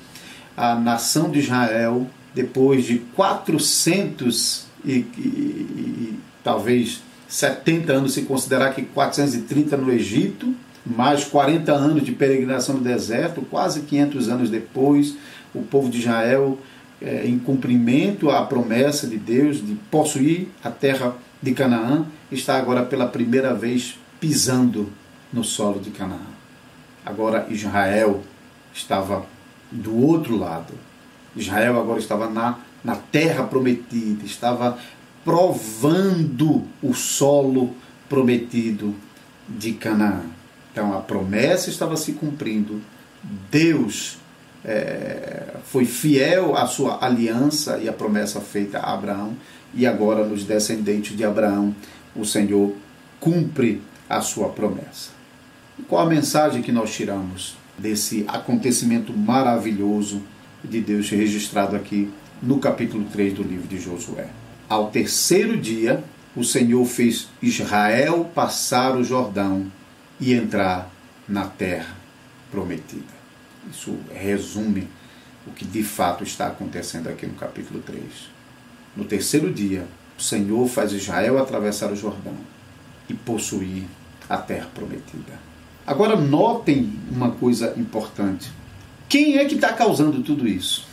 a 0.56 0.74
nação 0.74 1.30
de 1.30 1.38
Israel, 1.38 2.06
depois 2.38 2.84
de 2.84 2.98
400 3.16 4.66
e, 4.84 4.92
e, 4.92 5.00
e 5.18 6.18
talvez 6.44 7.02
70 7.26 7.92
anos, 7.92 8.14
se 8.14 8.22
considerar 8.22 8.72
que 8.76 8.82
430 8.82 9.76
no 9.76 9.92
Egito, 9.92 10.54
mais 10.86 11.24
40 11.24 11.72
anos 11.72 12.04
de 12.04 12.12
peregrinação 12.12 12.76
no 12.76 12.80
deserto, 12.80 13.42
quase 13.42 13.80
500 13.80 14.28
anos 14.28 14.50
depois, 14.50 15.16
o 15.52 15.62
povo 15.62 15.90
de 15.90 15.98
Israel 15.98 16.56
é, 17.02 17.26
em 17.26 17.40
cumprimento 17.40 18.30
à 18.30 18.46
promessa 18.46 19.08
de 19.08 19.16
Deus 19.16 19.56
de 19.56 19.74
possuir 19.90 20.46
a 20.62 20.70
terra 20.70 21.16
de 21.42 21.52
Canaã, 21.52 22.06
está 22.30 22.56
agora 22.56 22.84
pela 22.84 23.08
primeira 23.08 23.52
vez 23.52 23.98
pisando 24.20 24.92
no 25.32 25.42
solo 25.42 25.80
de 25.80 25.90
Canaã. 25.90 26.28
Agora 27.04 27.48
Israel 27.50 28.22
estava 28.72 29.26
do 29.72 29.96
outro 29.96 30.36
lado. 30.36 30.87
Israel 31.38 31.78
agora 31.78 31.98
estava 31.98 32.28
na, 32.28 32.58
na 32.82 32.96
terra 32.96 33.44
prometida, 33.44 34.24
estava 34.24 34.78
provando 35.24 36.64
o 36.82 36.94
solo 36.94 37.74
prometido 38.08 38.94
de 39.48 39.72
Canaã. 39.72 40.22
Então 40.72 40.96
a 40.96 41.00
promessa 41.00 41.70
estava 41.70 41.96
se 41.96 42.12
cumprindo, 42.12 42.80
Deus 43.50 44.18
é, 44.64 45.56
foi 45.64 45.84
fiel 45.84 46.56
à 46.56 46.66
sua 46.66 47.04
aliança 47.04 47.78
e 47.78 47.88
à 47.88 47.92
promessa 47.92 48.40
feita 48.40 48.78
a 48.78 48.94
Abraão, 48.94 49.36
e 49.74 49.86
agora 49.86 50.24
nos 50.24 50.44
descendentes 50.44 51.16
de 51.16 51.24
Abraão, 51.24 51.74
o 52.14 52.24
Senhor 52.24 52.74
cumpre 53.20 53.82
a 54.08 54.20
sua 54.20 54.48
promessa. 54.48 55.10
Qual 55.86 56.04
a 56.04 56.08
mensagem 56.08 56.62
que 56.62 56.72
nós 56.72 56.94
tiramos 56.94 57.56
desse 57.76 58.24
acontecimento 58.26 59.12
maravilhoso 59.12 60.22
de 60.62 60.80
Deus 60.80 61.08
registrado 61.10 61.76
aqui 61.76 62.10
no 62.42 62.58
capítulo 62.58 63.04
3 63.04 63.34
do 63.34 63.42
livro 63.42 63.66
de 63.68 63.78
Josué? 63.78 64.28
Ao 64.68 64.90
terceiro 64.90 65.56
dia, 65.56 66.04
o 66.36 66.44
Senhor 66.44 66.84
fez 66.84 67.28
Israel 67.42 68.30
passar 68.34 68.96
o 68.96 69.04
Jordão 69.04 69.70
e 70.20 70.32
entrar 70.32 70.90
na 71.28 71.46
terra 71.46 71.96
prometida. 72.50 73.18
Isso 73.70 73.96
resume 74.12 74.88
o 75.46 75.50
que 75.50 75.64
de 75.64 75.82
fato 75.82 76.24
está 76.24 76.48
acontecendo 76.48 77.08
aqui 77.08 77.26
no 77.26 77.34
capítulo 77.34 77.80
3. 77.80 78.02
No 78.96 79.04
terceiro 79.04 79.52
dia, 79.52 79.86
o 80.18 80.22
Senhor 80.22 80.66
faz 80.68 80.92
Israel 80.92 81.38
atravessar 81.38 81.92
o 81.92 81.96
Jordão 81.96 82.34
e 83.08 83.14
possuir 83.14 83.84
a 84.28 84.36
terra 84.36 84.68
prometida. 84.74 85.48
Agora, 85.86 86.16
notem 86.16 86.92
uma 87.10 87.30
coisa 87.30 87.72
importante. 87.76 88.50
Quem 89.08 89.38
é 89.38 89.44
que 89.46 89.54
está 89.54 89.72
causando 89.72 90.22
tudo 90.22 90.46
isso? 90.46 90.86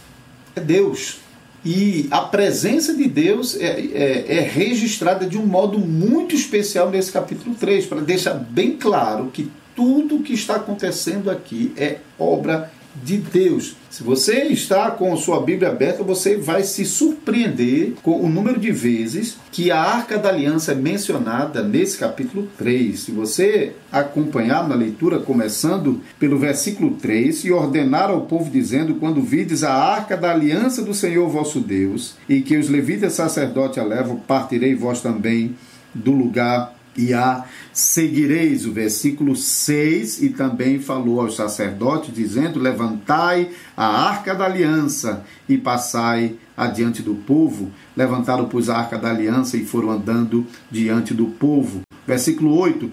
É 0.56 0.60
Deus. 0.62 1.18
E 1.66 2.08
a 2.12 2.22
presença 2.22 2.94
de 2.94 3.08
Deus 3.08 3.60
é, 3.60 3.66
é, 3.66 4.38
é, 4.38 4.40
registrada 4.42 5.26
de 5.26 5.38
um 5.38 5.46
modo 5.46 5.80
muito 5.80 6.36
especial 6.36 6.92
nesse 6.92 7.12
capítulo 7.12 7.56
3, 7.56 7.88
para 7.88 8.02
deixar 8.02 8.36
bem 8.36 8.78
claro 8.78 9.32
que 9.34 9.52
tudo 9.76 10.18
o 10.18 10.24
que 10.24 10.34
está 10.34 10.58
acontecendo 10.58 11.30
aqui 11.30 11.74
é 11.76 11.98
obra 12.20 12.72
de 13.04 13.18
Deus. 13.18 13.76
Se 13.90 14.04
você 14.04 14.44
está 14.46 14.92
com 14.92 15.16
sua 15.16 15.42
Bíblia 15.42 15.70
aberta, 15.70 16.04
você 16.04 16.38
vai 16.38 16.64
se 16.64 16.86
surpreender 16.86 17.94
com 18.04 18.20
o 18.20 18.30
número 18.30 18.60
de 18.60 18.72
vezes 18.72 19.38
que 19.52 19.72
a 19.72 19.80
Arca 19.80 20.18
da 20.18 20.30
Aliança 20.30 20.74
é 20.74 20.76
mencionada 20.76 21.64
nesse 21.64 21.98
capítulo 21.98 22.48
3. 22.58 23.00
Se 23.00 23.12
você 23.12 23.74
acompanhar 23.92 24.68
na 24.68 24.76
leitura, 24.76 25.20
começando 25.20 26.02
pelo 26.20 26.38
versículo 26.38 26.92
3, 26.96 27.46
e 27.46 27.52
ordenar 27.52 28.10
ao 28.10 28.22
povo, 28.22 28.50
dizendo: 28.50 28.96
Quando 28.96 29.22
vides 29.22 29.64
a 29.64 29.74
Arca 29.74 30.18
da 30.18 30.32
Aliança 30.32 30.82
do 30.82 30.94
Senhor 30.94 31.30
vosso 31.30 31.60
Deus, 31.60 32.16
e 32.28 32.42
que 32.42 32.58
os 32.58 32.70
levitas 32.70 33.14
sacerdotes 33.14 33.78
a 33.78 33.84
levam, 33.84 34.18
partirei 34.18 34.76
vós 34.76 35.02
também 35.02 35.56
do 35.94 36.12
lugar 36.12 36.75
e 36.98 37.14
a 37.14 37.44
seguireis. 37.74 38.66
O 38.66 38.72
versículo 38.72 39.36
6 39.36 40.22
e 40.22 40.30
também 40.30 40.80
falou 40.80 41.22
aos 41.22 41.36
sacerdotes, 41.36 42.14
dizendo: 42.14 42.60
Levantai 42.60 43.50
a 43.76 43.86
arca 43.86 44.34
da 44.34 44.46
aliança 44.46 45.24
e 45.48 45.58
passai 45.58 46.36
adiante 46.56 47.02
do 47.02 47.16
povo. 47.16 47.72
Levantaram, 47.96 48.48
pois, 48.48 48.70
a 48.70 48.78
arca 48.78 48.98
da 48.98 49.10
aliança 49.10 49.58
e 49.58 49.66
foram 49.66 49.92
andando 49.92 50.46
diante 50.72 51.14
do 51.14 51.28
povo. 51.28 51.82
Versículo 52.08 52.58
8. 52.58 52.92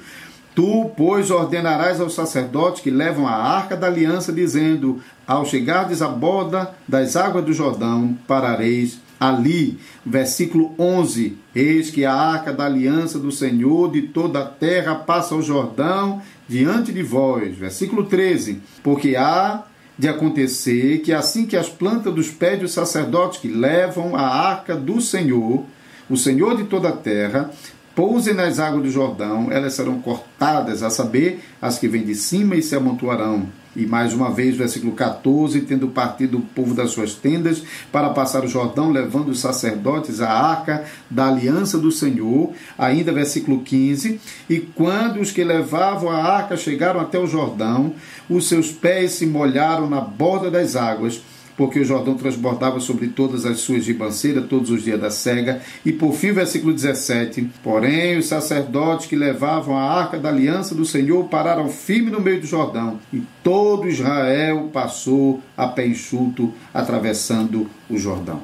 Tu, 0.54 0.90
pois, 0.96 1.30
ordenarás 1.30 1.98
aos 1.98 2.14
sacerdotes 2.14 2.82
que 2.82 2.90
levam 2.90 3.26
a 3.26 3.32
arca 3.32 3.74
da 3.74 3.86
aliança, 3.86 4.32
dizendo: 4.32 5.00
Ao 5.26 5.46
chegardes 5.46 6.02
à 6.02 6.08
borda 6.08 6.74
das 6.86 7.16
águas 7.16 7.44
do 7.44 7.54
Jordão, 7.54 8.18
parareis 8.26 9.00
ali. 9.28 9.78
Versículo 10.04 10.74
11: 10.78 11.36
Eis 11.54 11.90
que 11.90 12.04
a 12.04 12.14
arca 12.14 12.52
da 12.52 12.66
aliança 12.66 13.18
do 13.18 13.30
Senhor 13.30 13.90
de 13.90 14.02
toda 14.02 14.40
a 14.40 14.46
terra 14.46 14.94
passa 14.94 15.34
o 15.34 15.42
Jordão 15.42 16.20
diante 16.48 16.92
de 16.92 17.02
vós. 17.02 17.56
Versículo 17.56 18.04
13: 18.04 18.60
Porque 18.82 19.16
há 19.16 19.64
de 19.98 20.08
acontecer 20.08 20.98
que 21.00 21.12
assim 21.12 21.46
que 21.46 21.56
as 21.56 21.68
plantas 21.68 22.14
dos 22.14 22.30
pés 22.30 22.58
dos 22.58 22.72
sacerdotes 22.72 23.38
que 23.38 23.48
levam 23.48 24.16
a 24.16 24.22
arca 24.22 24.74
do 24.74 25.00
Senhor, 25.00 25.64
o 26.08 26.16
Senhor 26.16 26.56
de 26.56 26.64
toda 26.64 26.88
a 26.88 26.96
terra, 26.96 27.50
pousem 27.94 28.34
nas 28.34 28.58
águas 28.58 28.84
do 28.84 28.90
Jordão, 28.90 29.50
elas 29.50 29.74
serão 29.74 30.00
cortadas, 30.00 30.82
a 30.82 30.90
saber, 30.90 31.40
as 31.60 31.78
que 31.78 31.88
vêm 31.88 32.04
de 32.04 32.14
cima 32.14 32.56
e 32.56 32.62
se 32.62 32.74
amontoarão 32.74 33.48
e 33.74 33.86
mais 33.86 34.12
uma 34.12 34.30
vez, 34.30 34.56
versículo 34.56 34.92
14: 34.92 35.62
tendo 35.62 35.88
partido 35.88 36.38
o 36.38 36.42
povo 36.42 36.74
das 36.74 36.90
suas 36.90 37.14
tendas 37.14 37.62
para 37.90 38.10
passar 38.10 38.44
o 38.44 38.48
Jordão, 38.48 38.90
levando 38.90 39.30
os 39.30 39.40
sacerdotes 39.40 40.20
a 40.20 40.30
arca 40.30 40.84
da 41.10 41.28
aliança 41.28 41.78
do 41.78 41.90
Senhor. 41.90 42.52
Ainda, 42.76 43.12
versículo 43.12 43.62
15: 43.62 44.20
E 44.48 44.60
quando 44.60 45.20
os 45.20 45.30
que 45.30 45.42
levavam 45.42 46.10
a 46.10 46.22
arca 46.22 46.56
chegaram 46.56 47.00
até 47.00 47.18
o 47.18 47.26
Jordão, 47.26 47.94
os 48.28 48.46
seus 48.46 48.70
pés 48.70 49.12
se 49.12 49.26
molharam 49.26 49.88
na 49.88 50.00
borda 50.00 50.50
das 50.50 50.76
águas 50.76 51.22
porque 51.62 51.78
o 51.78 51.84
Jordão 51.84 52.16
transbordava 52.16 52.80
sobre 52.80 53.06
todas 53.06 53.46
as 53.46 53.60
suas 53.60 53.86
ribanceiras 53.86 54.48
todos 54.48 54.68
os 54.68 54.82
dias 54.82 55.00
da 55.00 55.10
cega. 55.12 55.62
E 55.86 55.92
por 55.92 56.12
fim, 56.12 56.32
versículo 56.32 56.72
17: 56.72 57.48
Porém, 57.62 58.18
os 58.18 58.26
sacerdotes 58.26 59.06
que 59.06 59.14
levavam 59.14 59.78
a 59.78 59.84
arca 59.84 60.18
da 60.18 60.28
aliança 60.28 60.74
do 60.74 60.84
Senhor 60.84 61.22
pararam 61.28 61.68
firme 61.68 62.10
no 62.10 62.20
meio 62.20 62.40
do 62.40 62.48
Jordão, 62.48 62.98
e 63.12 63.22
todo 63.44 63.88
Israel 63.88 64.70
passou 64.72 65.40
a 65.56 65.68
pé 65.68 65.86
enxuto, 65.86 66.52
atravessando 66.74 67.70
o 67.88 67.96
Jordão. 67.96 68.42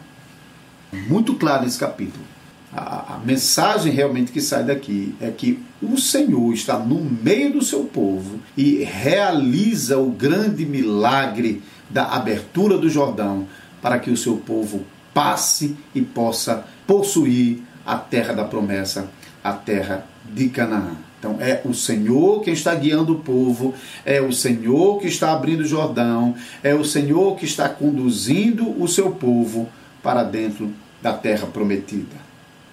Muito 1.09 1.35
claro 1.35 1.66
esse 1.66 1.76
capítulo. 1.76 2.38
A, 2.72 3.14
a, 3.14 3.18
mensagem 3.24 3.92
realmente 3.92 4.31
que 4.31 4.42
sai 4.42 4.62
daqui 4.62 5.14
é 5.20 5.31
que 5.31 5.62
o 5.83 5.96
Senhor 5.96 6.52
está 6.52 6.78
no 6.78 7.00
meio 7.00 7.54
do 7.54 7.64
seu 7.64 7.85
povo 7.85 8.38
e 8.57 8.85
realiza 8.85 9.98
o 9.98 10.11
grande 10.11 10.66
milagre 10.66 11.62
da 11.88 12.04
abertura 12.12 12.76
do 12.76 12.90
Jordão 12.90 13.46
para 13.81 13.98
que 13.98 14.11
o 14.11 14.16
seu 14.16 14.37
povo 14.37 14.85
passe 15.14 15.76
e 15.94 16.02
possa 16.02 16.64
possuir 16.87 17.62
a 17.87 17.96
terra 17.96 18.35
da 18.35 18.44
promessa, 18.44 19.09
a 19.42 19.54
terra 19.54 20.07
de 20.31 20.50
Canaã. 20.50 20.96
Então 21.18 21.38
é 21.40 21.62
o 21.64 21.72
Senhor 21.72 22.42
quem 22.42 22.52
está 22.52 22.74
guiando 22.74 23.14
o 23.14 23.20
povo, 23.20 23.74
é 24.04 24.20
o 24.20 24.33
Senhor 24.33 25.00
que 25.00 25.09
está 25.09 25.33
abrindo 25.33 25.61
o 25.61 25.66
Jordão, 25.66 26.35
é 26.62 26.74
o 26.74 26.85
Senhor 26.85 27.35
que 27.37 27.46
está 27.46 27.68
conduzindo 27.68 28.81
o 28.81 28.87
seu 28.87 29.11
povo 29.11 29.68
para 30.02 30.22
dentro 30.22 30.70
da 31.02 31.14
terra 31.14 31.46
prometida. 31.46 32.27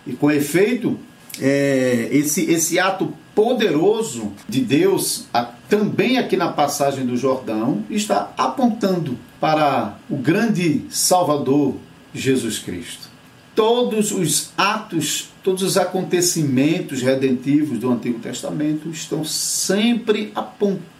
E 0.05 0.13
com 0.13 0.31
efeito, 0.31 0.97
é, 1.39 2.09
esse, 2.11 2.49
esse 2.51 2.79
ato 2.79 3.13
poderoso 3.33 4.31
de 4.47 4.61
Deus, 4.61 5.25
também 5.67 6.17
aqui 6.17 6.37
na 6.37 6.49
passagem 6.49 7.05
do 7.05 7.17
Jordão, 7.17 7.83
está 7.89 8.33
apontando 8.37 9.17
para 9.39 9.97
o 10.09 10.15
grande 10.15 10.85
Salvador 10.89 11.75
Jesus 12.13 12.59
Cristo. 12.59 13.09
Todos 13.53 14.11
os 14.11 14.51
atos, 14.57 15.29
todos 15.43 15.63
os 15.63 15.77
acontecimentos 15.77 17.01
redentivos 17.01 17.79
do 17.79 17.91
Antigo 17.91 18.19
Testamento 18.19 18.89
estão 18.89 19.23
sempre 19.23 20.31
apontando 20.35 20.94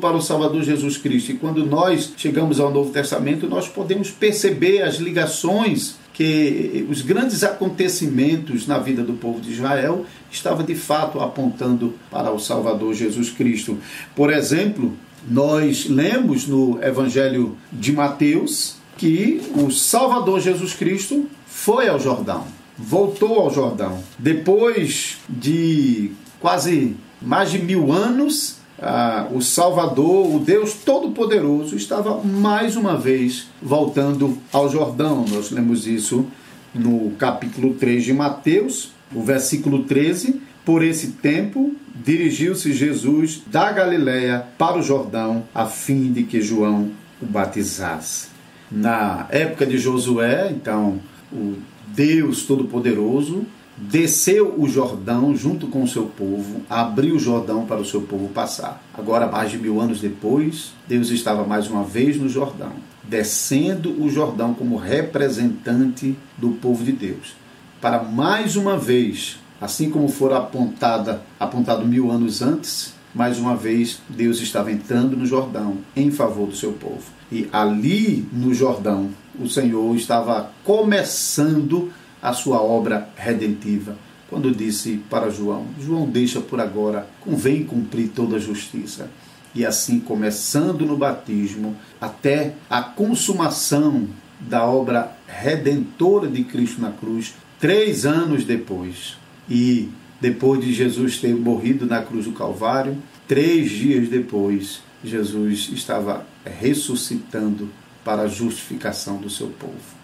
para 0.00 0.16
o 0.16 0.20
Salvador 0.20 0.62
Jesus 0.62 0.96
Cristo. 0.96 1.32
E 1.32 1.34
quando 1.34 1.64
nós 1.64 2.12
chegamos 2.16 2.58
ao 2.58 2.72
Novo 2.72 2.90
Testamento, 2.90 3.46
nós 3.46 3.68
podemos 3.68 4.10
perceber 4.10 4.82
as 4.82 4.96
ligações 4.96 5.96
que 6.12 6.86
os 6.88 7.02
grandes 7.02 7.44
acontecimentos 7.44 8.66
na 8.66 8.78
vida 8.78 9.02
do 9.02 9.12
povo 9.12 9.40
de 9.40 9.52
Israel 9.52 10.06
estavam 10.30 10.64
de 10.64 10.74
fato 10.74 11.20
apontando 11.20 11.94
para 12.10 12.30
o 12.32 12.40
Salvador 12.40 12.94
Jesus 12.94 13.30
Cristo. 13.30 13.78
Por 14.14 14.32
exemplo, 14.32 14.96
nós 15.28 15.86
lemos 15.86 16.46
no 16.46 16.82
Evangelho 16.82 17.56
de 17.70 17.92
Mateus 17.92 18.76
que 18.96 19.42
o 19.54 19.70
Salvador 19.70 20.40
Jesus 20.40 20.72
Cristo 20.72 21.26
foi 21.46 21.88
ao 21.88 22.00
Jordão, 22.00 22.46
voltou 22.78 23.40
ao 23.40 23.52
Jordão. 23.52 24.02
Depois 24.18 25.18
de 25.28 26.12
quase 26.40 26.96
mais 27.20 27.50
de 27.50 27.58
mil 27.58 27.92
anos, 27.92 28.56
ah, 28.80 29.26
o 29.32 29.40
Salvador, 29.40 30.34
o 30.34 30.38
Deus 30.38 30.74
Todo-Poderoso, 30.74 31.76
estava 31.76 32.22
mais 32.22 32.76
uma 32.76 32.96
vez 32.96 33.48
voltando 33.62 34.38
ao 34.52 34.70
Jordão. 34.70 35.24
Nós 35.28 35.50
lemos 35.50 35.86
isso 35.86 36.26
no 36.74 37.10
capítulo 37.12 37.74
3 37.74 38.04
de 38.04 38.12
Mateus, 38.12 38.90
o 39.14 39.22
versículo 39.22 39.84
13. 39.84 40.42
Por 40.64 40.84
esse 40.84 41.12
tempo, 41.12 41.74
dirigiu-se 42.04 42.72
Jesus 42.72 43.42
da 43.46 43.70
Galiléia 43.72 44.44
para 44.58 44.78
o 44.78 44.82
Jordão, 44.82 45.44
a 45.54 45.66
fim 45.66 46.12
de 46.12 46.24
que 46.24 46.42
João 46.42 46.90
o 47.22 47.24
batizasse. 47.24 48.28
Na 48.70 49.26
época 49.30 49.64
de 49.64 49.78
Josué, 49.78 50.50
então, 50.50 50.98
o 51.32 51.54
Deus 51.88 52.42
Todo-Poderoso 52.42 53.46
desceu 53.76 54.54
o 54.58 54.68
Jordão 54.68 55.36
junto 55.36 55.66
com 55.66 55.82
o 55.82 55.88
seu 55.88 56.06
povo, 56.06 56.62
abriu 56.68 57.16
o 57.16 57.20
Jordão 57.20 57.66
para 57.66 57.80
o 57.80 57.84
seu 57.84 58.00
povo 58.02 58.28
passar. 58.28 58.82
Agora, 58.94 59.26
mais 59.26 59.50
de 59.50 59.58
mil 59.58 59.80
anos 59.80 60.00
depois, 60.00 60.72
Deus 60.88 61.10
estava 61.10 61.44
mais 61.44 61.68
uma 61.68 61.84
vez 61.84 62.16
no 62.16 62.28
Jordão, 62.28 62.72
descendo 63.04 64.02
o 64.02 64.08
Jordão 64.08 64.54
como 64.54 64.76
representante 64.76 66.16
do 66.38 66.50
povo 66.52 66.82
de 66.82 66.92
Deus, 66.92 67.36
para 67.80 68.02
mais 68.02 68.56
uma 68.56 68.78
vez, 68.78 69.38
assim 69.60 69.90
como 69.90 70.08
fora 70.08 70.38
apontada, 70.38 71.22
apontado 71.38 71.86
mil 71.86 72.10
anos 72.10 72.40
antes, 72.40 72.94
mais 73.14 73.38
uma 73.38 73.56
vez 73.56 74.00
Deus 74.08 74.40
estava 74.40 74.70
entrando 74.70 75.16
no 75.16 75.24
Jordão 75.24 75.78
em 75.94 76.10
favor 76.10 76.48
do 76.48 76.56
seu 76.56 76.72
povo. 76.72 77.04
E 77.32 77.48
ali 77.50 78.28
no 78.30 78.52
Jordão, 78.52 79.08
o 79.40 79.48
Senhor 79.48 79.96
estava 79.96 80.50
começando 80.62 81.90
a 81.90 82.05
sua 82.32 82.60
obra 82.60 83.08
redentiva, 83.16 83.96
quando 84.28 84.54
disse 84.54 85.00
para 85.08 85.30
João: 85.30 85.66
João, 85.80 86.06
deixa 86.08 86.40
por 86.40 86.60
agora, 86.60 87.08
convém 87.20 87.64
cumprir 87.64 88.08
toda 88.08 88.36
a 88.36 88.40
justiça. 88.40 89.10
E 89.54 89.64
assim, 89.64 89.98
começando 90.00 90.84
no 90.84 90.98
batismo, 90.98 91.74
até 92.00 92.54
a 92.68 92.82
consumação 92.82 94.06
da 94.38 94.66
obra 94.66 95.16
redentora 95.26 96.28
de 96.28 96.44
Cristo 96.44 96.80
na 96.80 96.90
cruz, 96.90 97.34
três 97.58 98.04
anos 98.04 98.44
depois. 98.44 99.16
E 99.48 99.88
depois 100.20 100.60
de 100.60 100.72
Jesus 100.74 101.18
ter 101.18 101.34
morrido 101.34 101.86
na 101.86 102.02
cruz 102.02 102.26
do 102.26 102.32
Calvário, 102.32 102.96
três 103.26 103.70
dias 103.70 104.08
depois, 104.08 104.82
Jesus 105.02 105.70
estava 105.72 106.26
ressuscitando 106.44 107.70
para 108.04 108.22
a 108.22 108.28
justificação 108.28 109.16
do 109.16 109.30
seu 109.30 109.48
povo. 109.48 109.95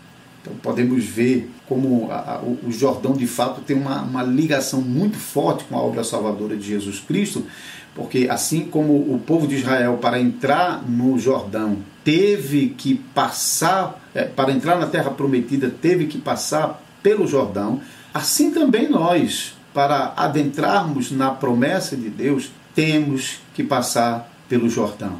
Então 0.43 0.55
podemos 0.61 1.05
ver 1.05 1.49
como 1.69 2.11
a, 2.11 2.35
a, 2.35 2.43
o 2.43 2.71
Jordão 2.71 3.13
de 3.13 3.27
fato 3.27 3.61
tem 3.61 3.77
uma, 3.77 4.03
uma 4.03 4.23
ligação 4.23 4.81
muito 4.81 5.17
forte 5.17 5.65
com 5.65 5.77
a 5.77 5.81
obra 5.81 6.03
salvadora 6.03 6.57
de 6.57 6.67
Jesus 6.67 6.99
Cristo, 6.99 7.47
porque 7.95 8.27
assim 8.29 8.65
como 8.65 8.93
o 8.93 9.23
povo 9.25 9.47
de 9.47 9.55
Israel 9.55 9.99
para 9.99 10.21
entrar 10.21 10.83
no 10.87 11.19
Jordão 11.19 11.79
teve 12.03 12.71
que 12.71 12.97
passar, 13.15 14.01
é, 14.15 14.25
para 14.25 14.51
entrar 14.51 14.77
na 14.79 14.87
terra 14.87 15.11
prometida, 15.11 15.71
teve 15.71 16.07
que 16.07 16.19
passar 16.19 16.83
pelo 17.03 17.27
Jordão, 17.27 17.81
assim 18.13 18.51
também 18.51 18.89
nós, 18.89 19.55
para 19.73 20.13
adentrarmos 20.17 21.13
na 21.13 21.31
promessa 21.31 21.97
de 21.97 22.09
Deus, 22.09 22.51
temos 22.75 23.39
que 23.55 23.63
passar 23.63 24.31
pelo 24.49 24.69
Jordão. 24.69 25.19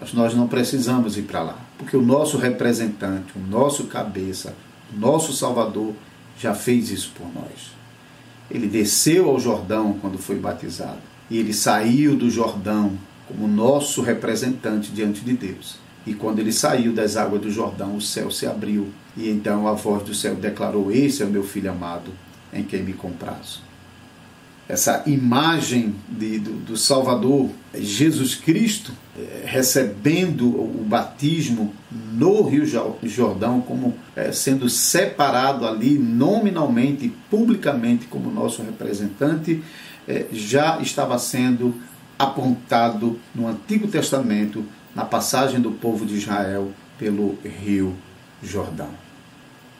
Mas 0.00 0.12
nós 0.12 0.34
não 0.34 0.46
precisamos 0.46 1.18
ir 1.18 1.22
para 1.22 1.42
lá. 1.42 1.67
Porque 1.78 1.96
o 1.96 2.02
nosso 2.02 2.36
representante, 2.36 3.32
o 3.36 3.40
nosso 3.40 3.84
cabeça, 3.84 4.54
o 4.92 4.98
nosso 4.98 5.32
Salvador 5.32 5.94
já 6.36 6.52
fez 6.52 6.90
isso 6.90 7.12
por 7.16 7.32
nós. 7.32 7.72
Ele 8.50 8.66
desceu 8.66 9.30
ao 9.30 9.38
Jordão 9.38 9.96
quando 10.00 10.18
foi 10.18 10.36
batizado. 10.36 10.98
E 11.30 11.38
ele 11.38 11.52
saiu 11.52 12.16
do 12.16 12.28
Jordão 12.28 12.92
como 13.28 13.46
nosso 13.46 14.02
representante 14.02 14.90
diante 14.90 15.20
de 15.20 15.34
Deus. 15.34 15.76
E 16.06 16.14
quando 16.14 16.38
ele 16.38 16.52
saiu 16.52 16.92
das 16.92 17.16
águas 17.16 17.42
do 17.42 17.50
Jordão, 17.50 17.96
o 17.96 18.00
céu 18.00 18.30
se 18.30 18.46
abriu. 18.46 18.88
E 19.16 19.28
então 19.28 19.68
a 19.68 19.72
voz 19.72 20.02
do 20.02 20.14
céu 20.14 20.34
declarou: 20.34 20.90
Esse 20.90 21.22
é 21.22 21.26
o 21.26 21.30
meu 21.30 21.44
filho 21.44 21.70
amado, 21.70 22.10
em 22.52 22.64
quem 22.64 22.82
me 22.82 22.94
comprazo 22.94 23.67
essa 24.68 25.02
imagem 25.06 25.94
de, 26.08 26.38
do, 26.38 26.52
do, 26.52 26.76
Salvador 26.76 27.50
Jesus 27.74 28.34
Cristo 28.34 28.92
é, 29.16 29.44
recebendo 29.46 30.46
o 30.46 30.84
batismo 30.86 31.74
no 31.90 32.42
Rio 32.42 32.66
Jordão, 33.02 33.62
como 33.62 33.94
é, 34.14 34.30
sendo 34.30 34.68
separado 34.68 35.66
ali 35.66 35.98
nominalmente, 35.98 37.12
publicamente 37.30 38.06
como 38.06 38.30
nosso 38.30 38.62
representante, 38.62 39.62
é, 40.06 40.26
já 40.30 40.78
estava 40.80 41.18
sendo 41.18 41.74
apontado 42.18 43.18
no 43.34 43.48
Antigo 43.48 43.88
Testamento, 43.88 44.64
na 44.94 45.04
passagem 45.04 45.60
do 45.60 45.70
povo 45.70 46.04
de 46.04 46.16
Israel 46.16 46.72
pelo 46.98 47.38
Rio 47.42 47.94
Jordão. 48.42 49.07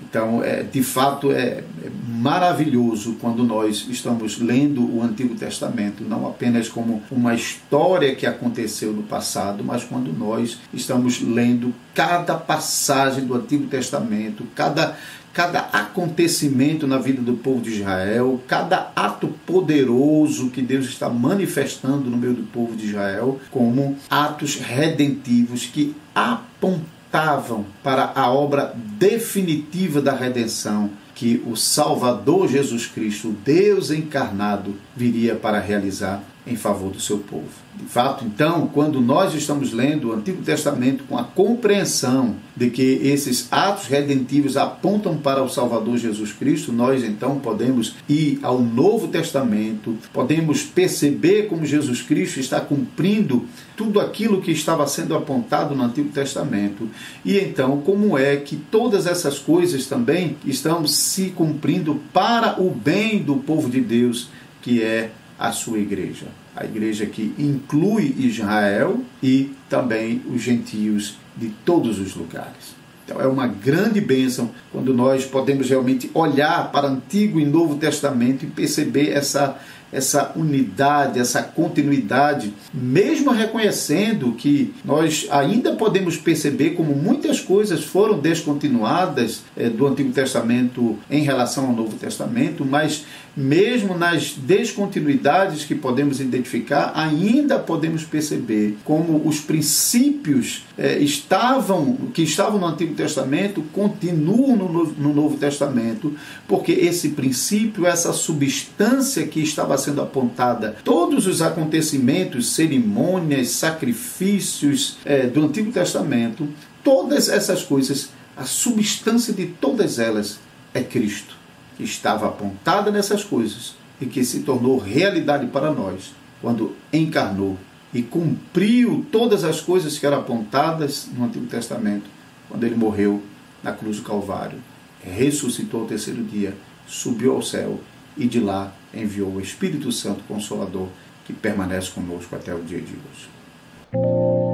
Então, 0.01 0.43
é, 0.43 0.63
de 0.63 0.83
fato, 0.83 1.33
é, 1.33 1.65
é 1.83 1.91
maravilhoso 2.09 3.17
quando 3.21 3.45
nós 3.45 3.87
estamos 3.91 4.39
lendo 4.39 4.83
o 4.83 5.03
Antigo 5.03 5.35
Testamento, 5.35 6.05
não 6.05 6.27
apenas 6.27 6.69
como 6.69 7.03
uma 7.11 7.35
história 7.35 8.15
que 8.15 8.27
aconteceu 8.27 8.93
no 8.93 9.03
passado, 9.03 9.63
mas 9.65 9.85
quando 9.85 10.13
nós 10.13 10.59
estamos 10.73 11.21
lendo 11.21 11.75
cada 11.95 12.35
passagem 12.35 13.25
do 13.25 13.35
Antigo 13.35 13.67
Testamento, 13.67 14.45
cada, 14.55 14.97
cada 15.33 15.61
acontecimento 15.73 16.87
na 16.87 16.99
vida 16.99 17.21
do 17.21 17.35
povo 17.35 17.61
de 17.61 17.81
Israel, 17.81 18.41
cada 18.47 18.93
ato 18.95 19.29
poderoso 19.45 20.51
que 20.51 20.63
Deus 20.63 20.87
está 20.87 21.09
manifestando 21.09 22.09
no 22.09 22.17
meio 22.17 22.35
do 22.35 22.45
povo 22.45 22.77
de 22.77 22.87
Israel, 22.87 23.41
como 23.51 23.97
atos 24.09 24.57
redentivos 24.57 25.67
que 25.67 25.95
apontam 26.15 26.98
apontavam 27.09 27.65
para 27.83 28.13
a 28.15 28.31
obra 28.31 28.73
definitiva 28.75 30.01
da 30.01 30.13
redenção 30.13 30.91
que 31.15 31.43
o 31.47 31.57
Salvador 31.57 32.49
Jesus 32.49 32.87
Cristo, 32.87 33.35
Deus 33.45 33.91
encarnado, 33.91 34.77
viria 34.95 35.35
para 35.35 35.59
realizar 35.59 36.23
em 36.49 36.57
favor 36.57 36.91
do 36.91 37.01
seu 37.01 37.19
povo. 37.19 37.47
De 37.77 37.85
fato, 37.85 38.25
então, 38.25 38.67
quando 38.73 39.01
nós 39.01 39.35
estamos 39.35 39.73
lendo 39.73 40.09
o 40.09 40.13
Antigo 40.13 40.43
Testamento 40.43 41.05
com 41.05 41.17
a 41.17 41.23
compreensão 41.23 42.35
de 42.57 42.71
que 42.71 42.83
esses 42.83 43.47
atos 43.53 43.87
redentivos 43.87 44.57
apontam 44.57 45.17
para 45.17 45.43
o 45.43 45.49
Salvador 45.49 45.97
Jesus 45.97 46.33
Cristo, 46.33 46.73
nós 46.73 47.05
então 47.05 47.39
podemos 47.39 47.95
ir 48.09 48.41
ao 48.43 48.61
Novo 48.61 49.09
Testamento, 49.09 49.97
podemos 50.13 50.65
perceber 50.65 51.45
como 51.45 51.65
Jesus 51.65 52.03
Cristo 52.03 52.41
está 52.41 52.61
cumprindo 52.61 53.47
tudo 53.77 54.01
aquilo 54.01 54.43
que 54.43 54.51
estava 54.51 54.85
sendo 54.89 55.15
apontado 55.15 55.77
no 55.77 55.85
Antigo 55.85 56.09
Testamento. 56.09 56.89
E 57.25 57.39
então, 57.39 57.81
como 57.83 58.19
é 58.19 58.37
que 58.37 58.57
todas 58.57 59.07
essas 59.07 59.39
coisas 59.39 59.87
também 59.87 60.37
estão 60.45 60.85
se 60.85 61.31
cumprindo 61.31 62.01
para 62.13 62.61
o 62.61 62.71
bem 62.71 63.23
do 63.23 63.37
povo 63.37 63.71
de 63.71 63.81
Deus, 63.81 64.29
que 64.61 64.83
é 64.83 65.13
a 65.39 65.53
sua 65.53 65.79
igreja. 65.79 66.27
A 66.57 66.65
igreja 66.65 67.07
que 67.07 67.35
inclui 67.39 68.15
Israel 68.19 69.01
e 69.23 69.53
também 69.69 70.23
os 70.33 70.43
gentios 70.43 71.17
de 71.37 71.49
todos 71.65 71.99
os 72.01 72.17
lugares. 72.17 72.77
Então 73.05 73.21
é 73.21 73.27
uma 73.27 73.47
grande 73.47 74.01
bênção 74.01 74.51
quando 74.71 74.93
nós 74.93 75.25
podemos 75.25 75.71
realmente 75.71 76.11
olhar 76.13 76.71
para 76.71 76.89
Antigo 76.89 77.41
e 77.41 77.45
Novo 77.45 77.77
Testamento 77.77 78.45
e 78.45 78.49
perceber 78.49 79.13
essa 79.13 79.59
essa 79.93 80.33
unidade, 80.37 81.19
essa 81.19 81.43
continuidade, 81.43 82.53
mesmo 82.73 83.31
reconhecendo 83.31 84.33
que 84.33 84.75
nós 84.85 85.27
ainda 85.31 85.73
podemos 85.73 86.17
perceber 86.17 86.71
como 86.71 86.95
muitas 86.95 87.41
coisas 87.41 87.85
foram 87.85 88.19
descontinuadas 88.19 89.43
é, 89.57 89.69
do 89.69 89.87
Antigo 89.87 90.13
Testamento 90.13 90.99
em 91.11 91.23
relação 91.23 91.67
ao 91.67 91.73
Novo 91.73 91.97
Testamento, 91.97 92.65
mas 92.65 93.07
mesmo 93.39 93.97
nas 93.97 94.33
descontinuidades 94.33 95.65
que 95.65 95.73
podemos 95.73 96.19
identificar, 96.19 96.91
ainda 96.97 97.57
podemos 97.57 98.03
perceber 98.03 98.77
como 98.85 99.29
os 99.29 99.39
princípios 99.39 100.65
é, 100.77 100.99
estavam, 100.99 101.95
que 102.13 102.23
estavam 102.23 102.59
no 102.59 102.67
Antigo 102.67 102.95
Testamento, 102.95 103.63
continuam 103.73 104.57
no 104.57 104.73
Novo, 104.73 104.95
no 104.99 105.15
Novo 105.15 105.37
Testamento, 105.37 106.13
porque 106.49 106.73
esse 106.73 107.11
princípio, 107.11 107.87
essa 107.87 108.13
substância 108.13 109.25
que 109.25 109.41
estava 109.41 109.79
sendo 109.79 110.03
apontada, 110.03 110.77
todos 110.83 111.29
os 111.29 111.41
acontecimentos, 111.41 112.55
cerimônias, 112.55 113.51
sacrifícios 113.51 114.97
é, 115.05 115.29
do 115.29 115.45
Antigo 115.45 115.71
Testamento, 115.71 116.49
todas 116.83 117.29
essas 117.29 117.63
coisas, 117.63 118.11
a 118.37 118.45
substância 118.45 119.33
de 119.33 119.47
todas 119.47 120.01
elas 120.01 120.41
é 120.75 120.83
Cristo, 120.83 121.38
que 121.79 121.85
estava 121.85 122.27
apontada 122.27 122.91
nessas 122.91 123.25
coisas 123.25 123.77
e 124.01 124.05
que 124.05 124.25
se 124.25 124.41
tornou 124.41 124.77
realidade 124.79 125.47
para 125.47 125.73
nós 125.73 126.13
quando 126.43 126.77
encarnou 126.93 127.57
e 127.95 128.03
cumpriu 128.03 129.07
todas 129.11 129.45
as 129.45 129.61
coisas 129.61 129.97
que 129.97 130.05
eram 130.05 130.19
apontadas 130.19 131.09
no 131.17 131.25
Antigo 131.25 131.47
Testamento, 131.47 132.05
quando 132.49 132.65
ele 132.65 132.75
morreu 132.75 133.23
na 133.63 133.73
cruz 133.73 133.97
do 133.97 134.03
Calvário, 134.03 134.59
ressuscitou 135.01 135.83
ao 135.83 135.87
terceiro 135.87 136.23
dia, 136.23 136.55
subiu 136.87 137.35
ao 137.35 137.43
céu 137.43 137.81
e 138.17 138.27
de 138.27 138.41
lá 138.41 138.73
enviou 138.93 139.35
o 139.35 139.41
Espírito 139.41 139.93
Santo 139.93 140.25
Consolador 140.25 140.89
que 141.25 141.33
permanece 141.33 141.91
conosco 141.91 142.35
até 142.35 142.53
o 142.53 142.61
dia 142.61 142.81
de 142.81 142.95
hoje. 142.95 144.48